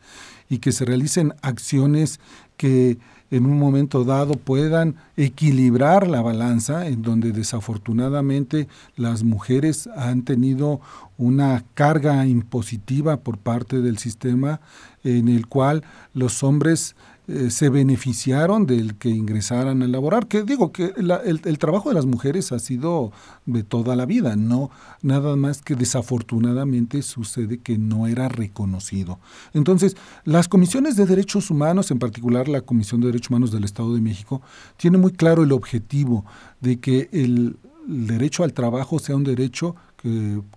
y 0.49 0.59
que 0.59 0.73
se 0.73 0.85
realicen 0.85 1.35
acciones 1.43 2.21
que 2.57 2.99
en 3.35 3.47
un 3.47 3.59
momento 3.59 4.05
dado 4.05 4.35
puedan 4.35 4.95
equilibrar 5.17 6.07
la 6.07 6.23
balanza, 6.23 6.87
en 6.87 7.03
donde 7.03 7.33
desafortunadamente 7.33 8.69
las 8.95 9.25
mujeres 9.25 9.89
han 9.97 10.23
tenido 10.23 10.81
una 11.19 11.65
carga 11.75 12.27
impositiva 12.27 13.17
por 13.17 13.39
parte 13.39 13.81
del 13.81 13.99
sistema 13.99 14.61
en 15.03 15.27
el 15.27 15.49
cual 15.49 15.83
los 16.13 16.45
hombres 16.45 16.95
eh, 17.27 17.51
se 17.51 17.71
beneficiaron 17.71 18.67
del 18.67 18.97
que 18.97 19.09
ingresaran 19.09 19.83
a 19.83 19.89
laborar, 19.89 20.27
que 20.27 20.43
digo 20.43 20.73
que 20.73 20.93
el, 20.95 21.59
trabajo 21.59 21.89
de 21.89 21.95
las 21.95 22.05
mujeres 22.05 22.53
ha 22.53 22.59
sido 22.59 23.13
de 23.47 23.63
toda 23.63 23.97
la 23.97 24.05
vida, 24.05 24.37
no 24.37 24.71
nada 25.01 25.35
más 25.35 25.63
que 25.63 25.75
desafortunadamente 25.75 27.01
sucede 27.01 27.61
que 27.61 27.79
no 27.79 28.07
era 28.07 28.29
reconocido. 28.29 29.21
Entonces, 29.55 29.97
las 30.25 30.49
comisiones 30.49 30.97
de 30.97 31.07
derechos 31.07 31.51
humanos, 31.51 31.91
en 31.91 31.99
particular 31.99 32.47
la 32.47 32.61
Comisión 32.61 33.01
de 33.01 33.07
Derechos 33.07 33.31
Humanos 33.31 33.53
del 33.53 33.65
Estado 33.65 33.95
de 33.95 34.03
México, 34.03 34.43
tiene 34.77 34.99
muy 34.99 35.13
claro 35.13 35.45
el 35.45 35.53
objetivo 35.53 36.27
de 36.61 36.79
que 36.79 37.09
el 37.11 37.57
derecho 37.87 38.45
al 38.45 38.53
trabajo 38.53 38.99
sea 38.99 39.17
un 39.17 39.25
derecho 39.25 39.77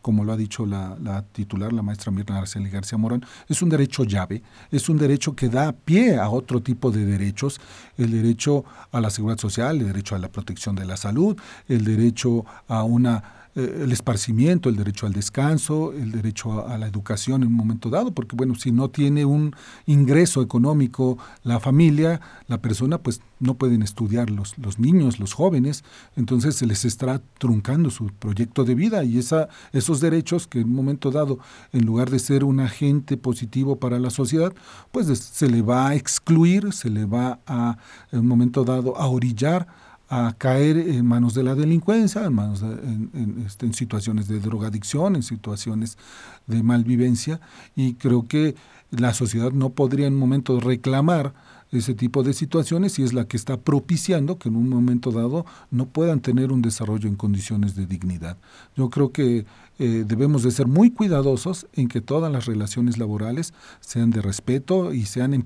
como 0.01 0.23
lo 0.25 0.33
ha 0.33 0.37
dicho 0.37 0.65
la, 0.65 1.23
titular, 1.31 1.71
la 1.71 1.81
maestra 1.81 2.11
Mirna 2.11 2.43
García 2.43 2.97
Morán, 2.97 3.25
es 3.47 3.61
un 3.61 3.69
derecho 3.69 4.03
llave, 4.03 4.43
es 4.71 4.89
un 4.89 4.97
derecho 4.97 5.35
que 5.35 5.47
da 5.47 5.71
pie 5.71 6.17
a 6.17 6.29
otro 6.29 6.61
tipo 6.61 6.91
de 6.91 7.05
derechos, 7.05 7.61
el 7.97 8.11
derecho 8.11 8.65
a 8.91 8.99
la 8.99 9.09
seguridad 9.09 9.39
social, 9.39 9.77
el 9.77 9.87
derecho 9.87 10.15
a 10.15 10.19
la 10.19 10.27
protección 10.27 10.75
de 10.75 10.85
la 10.85 10.97
salud, 10.97 11.37
el 11.67 11.85
derecho 11.85 12.45
a 12.67 12.83
una 12.83 13.36
eh, 13.57 13.81
el 13.85 13.91
esparcimiento, 13.91 14.69
el 14.69 14.75
derecho 14.75 15.07
al 15.07 15.13
descanso, 15.13 15.91
el 15.91 16.11
derecho 16.11 16.67
a, 16.67 16.77
la 16.77 16.85
educación 16.85 17.41
en 17.41 17.47
un 17.47 17.55
momento 17.55 17.89
dado, 17.89 18.11
porque 18.11 18.35
bueno, 18.35 18.53
si 18.53 18.71
no 18.71 18.91
tiene 18.91 19.25
un 19.25 19.55
ingreso 19.87 20.43
económico 20.43 21.17
la 21.41 21.59
familia, 21.59 22.21
la 22.45 22.61
persona, 22.61 22.99
pues 22.99 23.19
no 23.39 23.55
pueden 23.55 23.81
estudiar 23.81 24.29
los, 24.29 24.55
los 24.59 24.77
niños, 24.77 25.19
los 25.19 25.33
jóvenes, 25.33 25.83
entonces 26.15 26.53
se 26.55 26.67
les 26.67 26.85
está 26.85 27.19
truncando 27.39 27.89
su 27.89 28.11
proyecto 28.19 28.63
de 28.63 28.75
vida 28.75 29.03
y 29.03 29.17
esa, 29.17 29.49
esos 29.73 30.01
derechos 30.01 30.45
que 30.45 30.59
en 30.59 30.67
un 30.67 30.75
momento 30.75 31.09
dado, 31.09 31.39
en 31.73 31.83
lugar 31.83 32.11
de 32.11 32.19
ser 32.19 32.43
un 32.43 32.59
agente 32.59 33.17
positivo 33.17 33.77
para 33.77 33.97
la 33.97 34.11
sociedad, 34.11 34.53
pues 34.91 35.07
se 35.07 35.49
le 35.49 35.63
va 35.63 35.87
a 35.87 35.95
excluir, 35.95 36.73
se 36.73 36.91
le 36.91 37.05
va 37.05 37.39
a, 37.47 37.79
en 38.11 38.19
un 38.19 38.27
momento 38.27 38.63
dado, 38.63 38.95
a 38.97 39.07
orillar 39.07 39.86
a 40.09 40.33
caer 40.37 40.77
en 40.77 41.05
manos 41.05 41.33
de 41.33 41.43
la 41.43 41.55
delincuencia, 41.55 42.25
en, 42.25 42.33
manos 42.33 42.61
en, 42.61 43.43
este, 43.45 43.65
en, 43.65 43.73
situaciones 43.73 44.27
de 44.27 44.39
drogadicción, 44.39 45.15
en 45.15 45.23
situaciones 45.23 45.97
de 46.45 46.63
malvivencia, 46.63 47.41
y 47.75 47.95
creo 47.95 48.27
que 48.27 48.55
la 48.91 49.13
sociedad 49.13 49.51
no 49.51 49.71
podría 49.71 50.07
en 50.07 50.13
un 50.13 50.19
momento 50.19 50.59
reclamar 50.59 51.33
ese 51.71 51.93
tipo 51.93 52.23
de 52.23 52.33
situaciones 52.33 52.97
y 52.97 53.03
es 53.03 53.13
la 53.13 53.25
que 53.25 53.35
está 53.35 53.57
propiciando 53.57 54.37
que 54.37 54.47
en 54.47 54.55
un 54.55 54.69
momento 54.69 55.11
dado 55.11 55.45
no 55.69 55.87
puedan 55.87 56.21
tener 56.21 56.53
un 56.53 56.61
desarrollo 56.61 57.09
en 57.09 57.15
condiciones 57.15 57.75
de 57.75 57.85
dignidad. 57.85 58.37
Yo 58.77 58.89
creo 58.89 59.11
que 59.11 59.45
eh, 59.79 60.05
debemos 60.07 60.43
de 60.43 60.51
ser 60.51 60.67
muy 60.67 60.91
cuidadosos 60.91 61.67
en 61.73 61.89
que 61.89 61.99
todas 61.99 62.31
las 62.31 62.45
relaciones 62.45 62.97
laborales 62.97 63.53
sean 63.81 64.11
de 64.11 64.21
respeto 64.21 64.93
y 64.93 65.05
sean 65.05 65.33
en, 65.33 65.45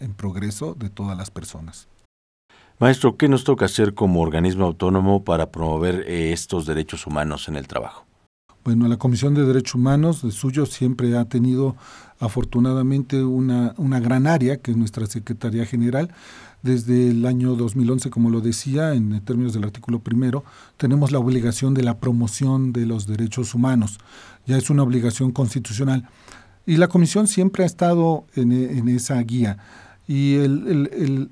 en 0.00 0.14
progreso 0.14 0.74
de 0.74 0.90
todas 0.90 1.16
las 1.16 1.30
personas. 1.30 1.86
Maestro, 2.78 3.16
¿qué 3.16 3.26
nos 3.26 3.44
toca 3.44 3.64
hacer 3.64 3.94
como 3.94 4.20
organismo 4.20 4.66
autónomo 4.66 5.24
para 5.24 5.50
promover 5.50 6.04
eh, 6.06 6.32
estos 6.34 6.66
derechos 6.66 7.06
humanos 7.06 7.48
en 7.48 7.56
el 7.56 7.66
trabajo? 7.66 8.04
Bueno, 8.64 8.86
la 8.86 8.98
Comisión 8.98 9.32
de 9.32 9.46
Derechos 9.46 9.76
Humanos 9.76 10.20
de 10.20 10.30
suyo 10.30 10.66
siempre 10.66 11.16
ha 11.16 11.24
tenido 11.24 11.74
afortunadamente 12.20 13.24
una, 13.24 13.72
una 13.78 13.98
gran 13.98 14.26
área, 14.26 14.58
que 14.58 14.72
es 14.72 14.76
nuestra 14.76 15.06
Secretaría 15.06 15.64
General. 15.64 16.12
Desde 16.62 17.08
el 17.08 17.24
año 17.24 17.54
2011, 17.54 18.10
como 18.10 18.28
lo 18.28 18.42
decía, 18.42 18.92
en 18.92 19.24
términos 19.24 19.54
del 19.54 19.64
artículo 19.64 20.00
primero, 20.00 20.44
tenemos 20.76 21.12
la 21.12 21.18
obligación 21.18 21.72
de 21.72 21.82
la 21.82 21.98
promoción 21.98 22.74
de 22.74 22.84
los 22.84 23.06
derechos 23.06 23.54
humanos. 23.54 23.98
Ya 24.44 24.58
es 24.58 24.68
una 24.68 24.82
obligación 24.82 25.32
constitucional. 25.32 26.10
Y 26.66 26.76
la 26.76 26.88
Comisión 26.88 27.26
siempre 27.26 27.62
ha 27.62 27.66
estado 27.66 28.26
en, 28.34 28.52
en 28.52 28.88
esa 28.88 29.18
guía. 29.22 29.56
Y 30.06 30.34
el, 30.34 30.66
el, 30.68 30.90
el 30.92 31.30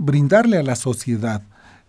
brindarle 0.00 0.56
a 0.56 0.62
la 0.62 0.76
sociedad 0.76 1.42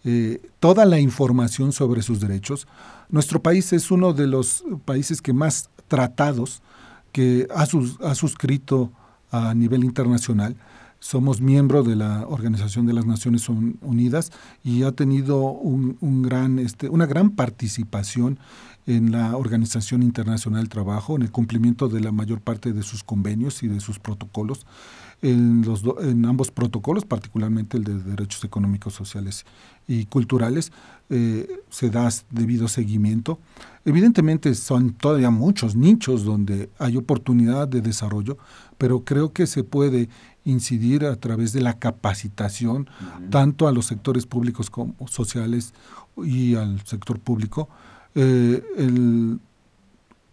eh, 0.03 0.41
toda 0.59 0.85
la 0.85 0.99
información 0.99 1.71
sobre 1.71 2.01
sus 2.01 2.19
derechos. 2.19 2.67
Nuestro 3.09 3.41
país 3.41 3.71
es 3.71 3.89
uno 3.89 4.13
de 4.13 4.27
los 4.27 4.63
países 4.83 5.21
que 5.21 5.31
más 5.31 5.69
tratados 5.87 6.61
que 7.13 7.47
ha, 7.55 7.63
ha 7.63 8.15
suscrito 8.15 8.91
a 9.31 9.53
nivel 9.53 9.83
internacional. 9.85 10.57
Somos 10.99 11.39
miembro 11.39 11.83
de 11.83 11.95
la 11.95 12.27
Organización 12.27 12.85
de 12.85 12.93
las 12.93 13.05
Naciones 13.05 13.47
Unidas 13.49 14.31
y 14.63 14.83
ha 14.83 14.91
tenido 14.91 15.39
un 15.39 16.21
gran, 16.21 16.59
este, 16.59 16.89
una 16.89 17.05
gran 17.05 17.31
participación 17.31 18.39
en 18.87 19.11
la 19.11 19.37
Organización 19.37 20.03
Internacional 20.03 20.63
del 20.63 20.69
Trabajo, 20.69 21.15
en 21.15 21.21
el 21.21 21.31
cumplimiento 21.31 21.87
de 21.87 22.01
la 22.01 22.11
mayor 22.11 22.41
parte 22.41 22.73
de 22.73 22.83
sus 22.83 23.03
convenios 23.03 23.63
y 23.63 23.67
de 23.67 23.79
sus 23.79 23.99
protocolos 23.99 24.65
en, 25.21 25.61
los 25.63 25.83
en 26.01 26.25
ambos 26.25 26.51
protocolos, 26.51 27.05
particularmente 27.05 27.77
el 27.77 27.83
de 27.83 27.99
derechos 27.99 28.43
económicos, 28.43 28.93
sociales 28.93 29.45
y 29.87 30.05
culturales, 30.05 30.71
eh, 31.09 31.47
se 31.69 31.89
da 31.89 32.09
debido 32.29 32.67
seguimiento. 32.67 33.39
Evidentemente 33.85 34.53
son 34.55 34.93
todavía 34.93 35.29
muchos 35.29 35.75
nichos 35.75 36.23
donde 36.23 36.69
hay 36.79 36.97
oportunidad 36.97 37.67
de 37.67 37.81
desarrollo, 37.81 38.37
pero 38.77 39.03
creo 39.03 39.31
que 39.31 39.47
se 39.47 39.63
puede 39.63 40.09
incidir 40.43 41.05
a 41.05 41.15
través 41.17 41.53
de 41.53 41.61
la 41.61 41.77
capacitación 41.77 42.89
tanto 43.29 43.67
a 43.67 43.71
los 43.71 43.85
sectores 43.85 44.25
públicos 44.25 44.69
como 44.69 44.95
sociales 45.07 45.73
y 46.17 46.55
al 46.55 46.81
sector 46.85 47.19
público, 47.19 47.69
eh, 48.15 48.63
el, 48.77 49.39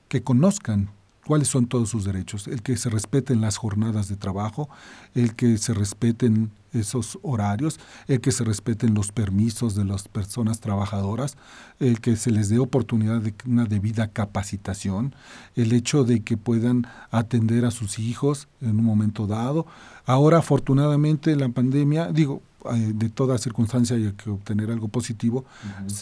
que 0.08 0.22
conozcan 0.22 0.90
cuáles 1.28 1.48
son 1.48 1.66
todos 1.66 1.90
sus 1.90 2.04
derechos, 2.04 2.48
el 2.48 2.62
que 2.62 2.74
se 2.78 2.88
respeten 2.88 3.42
las 3.42 3.58
jornadas 3.58 4.08
de 4.08 4.16
trabajo, 4.16 4.70
el 5.14 5.34
que 5.34 5.58
se 5.58 5.74
respeten 5.74 6.50
esos 6.72 7.18
horarios, 7.20 7.78
el 8.06 8.22
que 8.22 8.32
se 8.32 8.44
respeten 8.44 8.94
los 8.94 9.12
permisos 9.12 9.74
de 9.74 9.84
las 9.84 10.08
personas 10.08 10.60
trabajadoras, 10.60 11.36
el 11.80 12.00
que 12.00 12.16
se 12.16 12.30
les 12.30 12.48
dé 12.48 12.58
oportunidad 12.58 13.20
de 13.20 13.34
una 13.46 13.66
debida 13.66 14.08
capacitación, 14.08 15.14
el 15.54 15.72
hecho 15.72 16.02
de 16.02 16.20
que 16.20 16.38
puedan 16.38 16.86
atender 17.10 17.66
a 17.66 17.72
sus 17.72 17.98
hijos 17.98 18.48
en 18.62 18.78
un 18.78 18.84
momento 18.86 19.26
dado. 19.26 19.66
Ahora, 20.06 20.38
afortunadamente, 20.38 21.36
la 21.36 21.50
pandemia, 21.50 22.10
digo, 22.10 22.40
de 22.74 23.08
toda 23.08 23.38
circunstancia 23.38 23.96
hay 23.96 24.12
que 24.12 24.30
obtener 24.30 24.70
algo 24.70 24.88
positivo. 24.88 25.44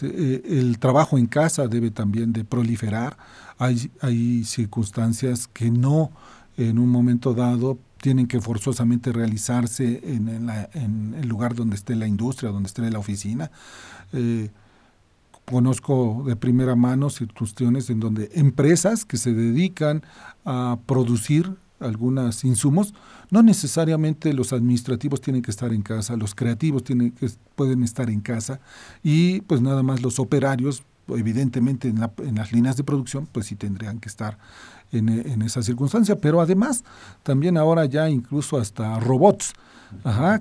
Eh, 0.03 0.43
el 0.47 0.79
trabajo 0.79 1.19
en 1.19 1.27
casa 1.27 1.69
debe 1.69 1.91
también 1.91 2.33
de 2.33 2.45
proliferar. 2.45 3.17
Hay, 3.59 3.91
hay 4.01 4.45
circunstancias 4.45 5.49
que 5.49 5.71
no 5.71 6.11
en 6.57 6.79
un 6.79 6.89
momento 6.89 7.35
dado 7.35 7.79
tienen 8.01 8.27
que 8.27 8.41
forzosamente 8.41 9.13
realizarse 9.13 10.01
en, 10.05 11.15
el 11.15 11.29
lugar 11.29 11.55
donde 11.55 11.77
esté 11.77 11.95
la 11.97 12.07
industria, 12.07 12.51
donde 12.51 12.69
esté 12.69 12.89
la 12.91 12.99
oficina. 12.99 13.51
Eh, 14.13 14.51
conozco 15.45 16.25
de 16.27 16.37
primera 16.37 16.77
mano 16.77 17.11
circunstancias 17.11 17.91
en 17.91 18.01
donde 18.01 18.31
empresas 18.35 19.05
que 19.05 19.17
se 19.17 19.33
dedican 19.33 20.03
a 20.45 20.79
producir 20.87 21.57
algunos 21.81 22.45
insumos, 22.45 22.95
no 23.31 23.43
necesariamente 23.43 24.33
los 24.33 24.53
administrativos 24.53 25.21
tienen 25.21 25.43
que 25.43 25.51
estar 25.51 25.73
en 25.73 25.83
casa, 25.83 26.17
los 26.17 26.35
creativos 26.35 26.85
tienen 26.85 27.13
que, 27.13 27.31
pueden 27.55 27.83
estar 27.83 28.11
en 28.11 28.21
casa 28.21 28.61
y 29.03 29.41
pues 29.43 29.61
nada 29.61 29.83
más 29.83 30.03
los 30.03 30.19
operarios, 30.19 30.83
evidentemente 31.09 31.89
en, 31.89 32.35
las 32.35 32.53
líneas 32.53 32.77
de 32.77 32.85
producción, 32.85 33.29
pues 33.31 33.47
sí 33.47 33.57
tendrían 33.57 34.01
que 34.01 34.09
estar 34.09 34.39
en, 34.93 35.09
en, 35.09 35.43
esa 35.43 35.63
circunstancia, 35.63 36.17
pero 36.17 36.41
además 36.41 36.85
también 37.23 37.57
ahora 37.57 37.85
ya 37.85 38.09
incluso 38.09 38.59
hasta 38.59 38.99
robots. 39.01 39.53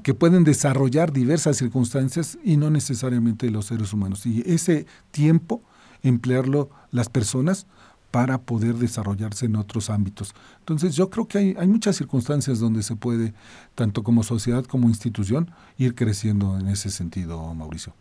que 0.03 0.15
pueden 0.15 0.43
desarrollar 0.43 1.13
diversas 1.13 1.57
circunstancias 1.57 2.37
y 2.43 2.57
no 2.57 2.71
necesariamente 2.71 3.51
los 3.51 3.67
seres 3.67 3.93
humanos. 3.93 4.25
Y 4.25 4.41
ese 4.45 4.87
tiempo, 5.11 5.61
emplearlo 6.01 6.71
las 6.91 7.09
personas 7.09 7.67
para 8.15 8.37
poder 8.37 8.75
desarrollarse 8.75 9.45
en 9.45 9.57
otros 9.57 9.89
ámbitos. 9.89 10.33
Entonces 10.59 10.95
yo 10.95 11.09
creo 11.09 11.27
que 11.27 11.37
hay, 11.37 11.55
hay 11.59 11.67
muchas 11.67 11.97
circunstancias 11.97 12.61
donde 12.61 12.81
se 12.81 12.95
puede, 12.95 13.33
tanto 13.75 14.03
como 14.03 14.23
sociedad 14.23 14.63
como 14.63 14.87
institución, 14.87 15.51
ir 15.77 15.95
creciendo 15.95 16.57
en 16.57 16.69
ese 16.69 16.91
sentido, 16.91 17.53
Mauricio. 17.53 17.93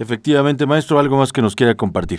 Efectivamente, 0.00 0.66
maestro, 0.66 0.98
algo 0.98 1.18
más 1.18 1.32
que 1.32 1.40
nos 1.40 1.54
quiera 1.54 1.76
compartir. 1.76 2.18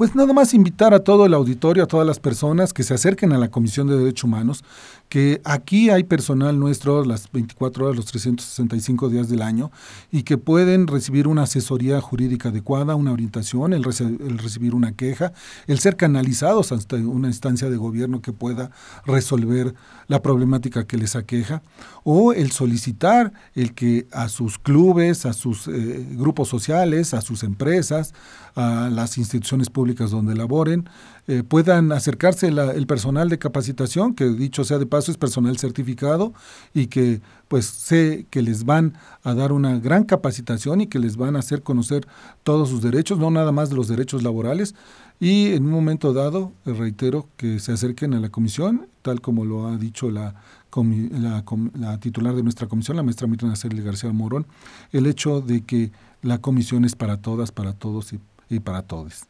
Pues 0.00 0.14
nada 0.14 0.32
más 0.32 0.54
invitar 0.54 0.94
a 0.94 1.00
todo 1.00 1.26
el 1.26 1.34
auditorio, 1.34 1.84
a 1.84 1.86
todas 1.86 2.06
las 2.06 2.18
personas 2.18 2.72
que 2.72 2.84
se 2.84 2.94
acerquen 2.94 3.34
a 3.34 3.38
la 3.38 3.50
Comisión 3.50 3.86
de 3.86 3.98
Derechos 3.98 4.24
Humanos, 4.24 4.64
que 5.10 5.42
aquí 5.44 5.90
hay 5.90 6.04
personal 6.04 6.58
nuestro 6.58 7.04
las 7.04 7.30
24 7.30 7.84
horas, 7.84 7.96
los 7.96 8.06
365 8.06 9.10
días 9.10 9.28
del 9.28 9.42
año, 9.42 9.70
y 10.10 10.22
que 10.22 10.38
pueden 10.38 10.86
recibir 10.86 11.28
una 11.28 11.42
asesoría 11.42 12.00
jurídica 12.00 12.48
adecuada, 12.48 12.94
una 12.94 13.12
orientación, 13.12 13.74
el, 13.74 13.84
recibir 13.84 14.74
una 14.74 14.92
queja, 14.92 15.34
el 15.66 15.80
ser 15.80 15.98
canalizados 15.98 16.72
hasta 16.72 16.96
una 16.96 17.28
instancia 17.28 17.68
de 17.68 17.76
gobierno 17.76 18.22
que 18.22 18.32
pueda 18.32 18.70
resolver 19.04 19.74
la 20.06 20.22
problemática 20.22 20.86
que 20.86 20.96
les 20.96 21.14
aqueja, 21.14 21.60
o 22.04 22.32
el 22.32 22.52
solicitar 22.52 23.34
el 23.54 23.74
que 23.74 24.06
a 24.12 24.30
sus 24.30 24.58
clubes, 24.58 25.26
a 25.26 25.34
sus 25.34 25.68
eh, 25.68 26.06
grupos 26.12 26.48
sociales, 26.48 27.12
a 27.12 27.20
sus 27.20 27.42
empresas, 27.42 28.14
a 28.54 28.88
las 28.90 29.18
instituciones 29.18 29.59
públicas 29.68 30.10
donde 30.10 30.34
laboren, 30.34 30.88
eh, 31.26 31.42
puedan 31.42 31.92
acercarse 31.92 32.48
el 32.48 32.86
personal 32.86 33.28
de 33.28 33.38
capacitación, 33.38 34.14
que 34.14 34.28
dicho 34.30 34.64
sea 34.64 34.78
de 34.78 34.86
paso 34.86 35.10
es 35.10 35.18
personal 35.18 35.58
certificado 35.58 36.32
y 36.72 36.86
que 36.86 37.20
pues 37.48 37.66
sé 37.66 38.26
que 38.30 38.42
les 38.42 38.64
van 38.64 38.94
a 39.24 39.34
dar 39.34 39.52
una 39.52 39.78
gran 39.78 40.04
capacitación 40.04 40.80
y 40.80 40.86
que 40.86 41.00
les 41.00 41.16
van 41.16 41.36
a 41.36 41.40
hacer 41.40 41.62
conocer 41.62 42.06
todos 42.44 42.68
sus 42.68 42.80
derechos, 42.80 43.18
no 43.18 43.30
nada 43.30 43.52
más 43.52 43.72
los 43.72 43.88
derechos 43.88 44.22
laborales, 44.22 44.74
y 45.18 45.52
en 45.52 45.66
un 45.66 45.72
momento 45.72 46.14
dado, 46.14 46.52
reitero, 46.64 47.28
que 47.36 47.58
se 47.58 47.72
acerquen 47.72 48.14
a 48.14 48.20
la 48.20 48.30
comisión, 48.30 48.88
tal 49.02 49.20
como 49.20 49.44
lo 49.44 49.66
ha 49.66 49.76
dicho 49.76 50.10
la, 50.10 50.34
la, 50.72 51.98
titular 52.00 52.34
de 52.34 52.42
nuestra 52.42 52.68
comisión, 52.68 52.96
la 52.96 53.02
maestra 53.02 53.26
Mirna 53.26 53.56
Celia 53.56 53.82
García 53.82 54.12
Morón, 54.12 54.46
el 54.92 55.06
hecho 55.06 55.40
de 55.40 55.62
que 55.62 55.92
la 56.22 56.38
comisión 56.38 56.84
es 56.84 56.96
para 56.96 57.18
todas, 57.18 57.52
para 57.52 57.72
todos 57.72 58.12
y, 58.12 58.20
y 58.48 58.60
para 58.60 58.82
todos. 58.82 59.29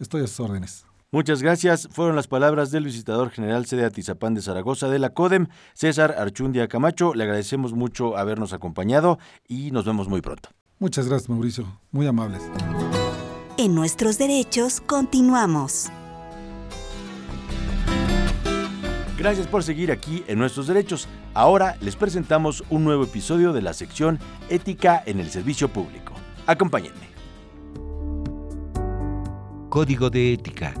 Estoy 0.00 0.22
a 0.24 0.26
sus 0.26 0.40
órdenes. 0.40 0.86
Muchas 1.12 1.42
gracias. 1.42 1.88
Fueron 1.92 2.16
las 2.16 2.26
palabras 2.26 2.70
del 2.70 2.84
visitador 2.84 3.30
general 3.30 3.66
sede 3.66 3.84
Atizapán 3.84 4.34
de 4.34 4.42
Zaragoza 4.42 4.88
de 4.88 4.98
la 4.98 5.10
CODEM, 5.10 5.48
César 5.74 6.14
Archundia 6.16 6.68
Camacho. 6.68 7.14
Le 7.14 7.24
agradecemos 7.24 7.74
mucho 7.74 8.16
habernos 8.16 8.52
acompañado 8.52 9.18
y 9.46 9.72
nos 9.72 9.84
vemos 9.84 10.08
muy 10.08 10.22
pronto. 10.22 10.48
Muchas 10.78 11.08
gracias, 11.08 11.28
Mauricio. 11.28 11.66
Muy 11.90 12.06
amables. 12.06 12.42
En 13.58 13.74
nuestros 13.74 14.16
derechos 14.16 14.80
continuamos. 14.80 15.90
Gracias 19.18 19.46
por 19.46 19.62
seguir 19.62 19.92
aquí 19.92 20.24
en 20.28 20.38
Nuestros 20.38 20.66
Derechos. 20.66 21.06
Ahora 21.34 21.76
les 21.82 21.94
presentamos 21.94 22.64
un 22.70 22.84
nuevo 22.84 23.04
episodio 23.04 23.52
de 23.52 23.60
la 23.60 23.74
sección 23.74 24.18
Ética 24.48 25.02
en 25.04 25.20
el 25.20 25.28
Servicio 25.28 25.68
Público. 25.68 26.14
Acompáñenme. 26.46 27.09
Código 29.70 30.10
de 30.10 30.32
Ética. 30.32 30.74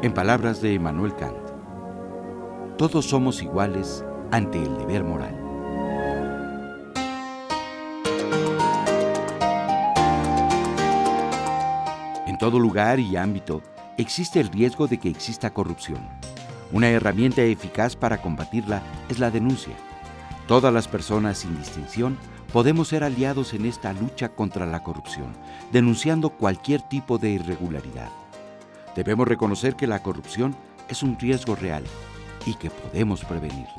En 0.00 0.14
palabras 0.14 0.62
de 0.62 0.72
Emmanuel 0.72 1.14
Kant, 1.16 1.36
todos 2.78 3.04
somos 3.04 3.42
iguales 3.42 4.02
ante 4.30 4.56
el 4.56 4.78
deber 4.78 5.04
moral. 5.04 5.38
En 12.26 12.38
todo 12.38 12.58
lugar 12.58 13.00
y 13.00 13.18
ámbito 13.18 13.60
existe 13.98 14.40
el 14.40 14.48
riesgo 14.48 14.86
de 14.86 14.98
que 14.98 15.10
exista 15.10 15.52
corrupción. 15.52 16.00
Una 16.72 16.88
herramienta 16.88 17.42
eficaz 17.42 17.94
para 17.94 18.20
combatirla 18.20 18.82
es 19.08 19.18
la 19.18 19.30
denuncia. 19.30 19.74
Todas 20.48 20.72
las 20.72 20.88
personas 20.88 21.38
sin 21.38 21.56
distinción 21.56 22.18
podemos 22.52 22.88
ser 22.88 23.04
aliados 23.04 23.54
en 23.54 23.66
esta 23.66 23.92
lucha 23.92 24.30
contra 24.30 24.66
la 24.66 24.82
corrupción, 24.82 25.32
denunciando 25.72 26.30
cualquier 26.30 26.82
tipo 26.82 27.18
de 27.18 27.30
irregularidad. 27.30 28.10
Debemos 28.96 29.28
reconocer 29.28 29.76
que 29.76 29.86
la 29.86 30.02
corrupción 30.02 30.56
es 30.88 31.02
un 31.02 31.18
riesgo 31.18 31.54
real 31.54 31.84
y 32.46 32.54
que 32.54 32.70
podemos 32.70 33.24
prevenirla. 33.24 33.74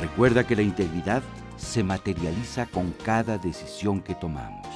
Recuerda 0.00 0.44
que 0.44 0.56
la 0.56 0.62
integridad 0.62 1.22
se 1.56 1.82
materializa 1.82 2.66
con 2.66 2.92
cada 3.04 3.38
decisión 3.38 4.00
que 4.00 4.14
tomamos. 4.14 4.66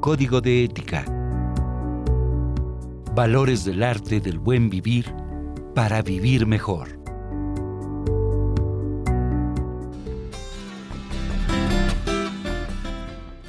Código 0.00 0.40
de 0.40 0.64
Ética. 0.64 1.17
Valores 3.18 3.64
del 3.64 3.82
arte 3.82 4.20
del 4.20 4.38
buen 4.38 4.70
vivir 4.70 5.12
para 5.74 6.02
vivir 6.02 6.46
mejor. 6.46 7.00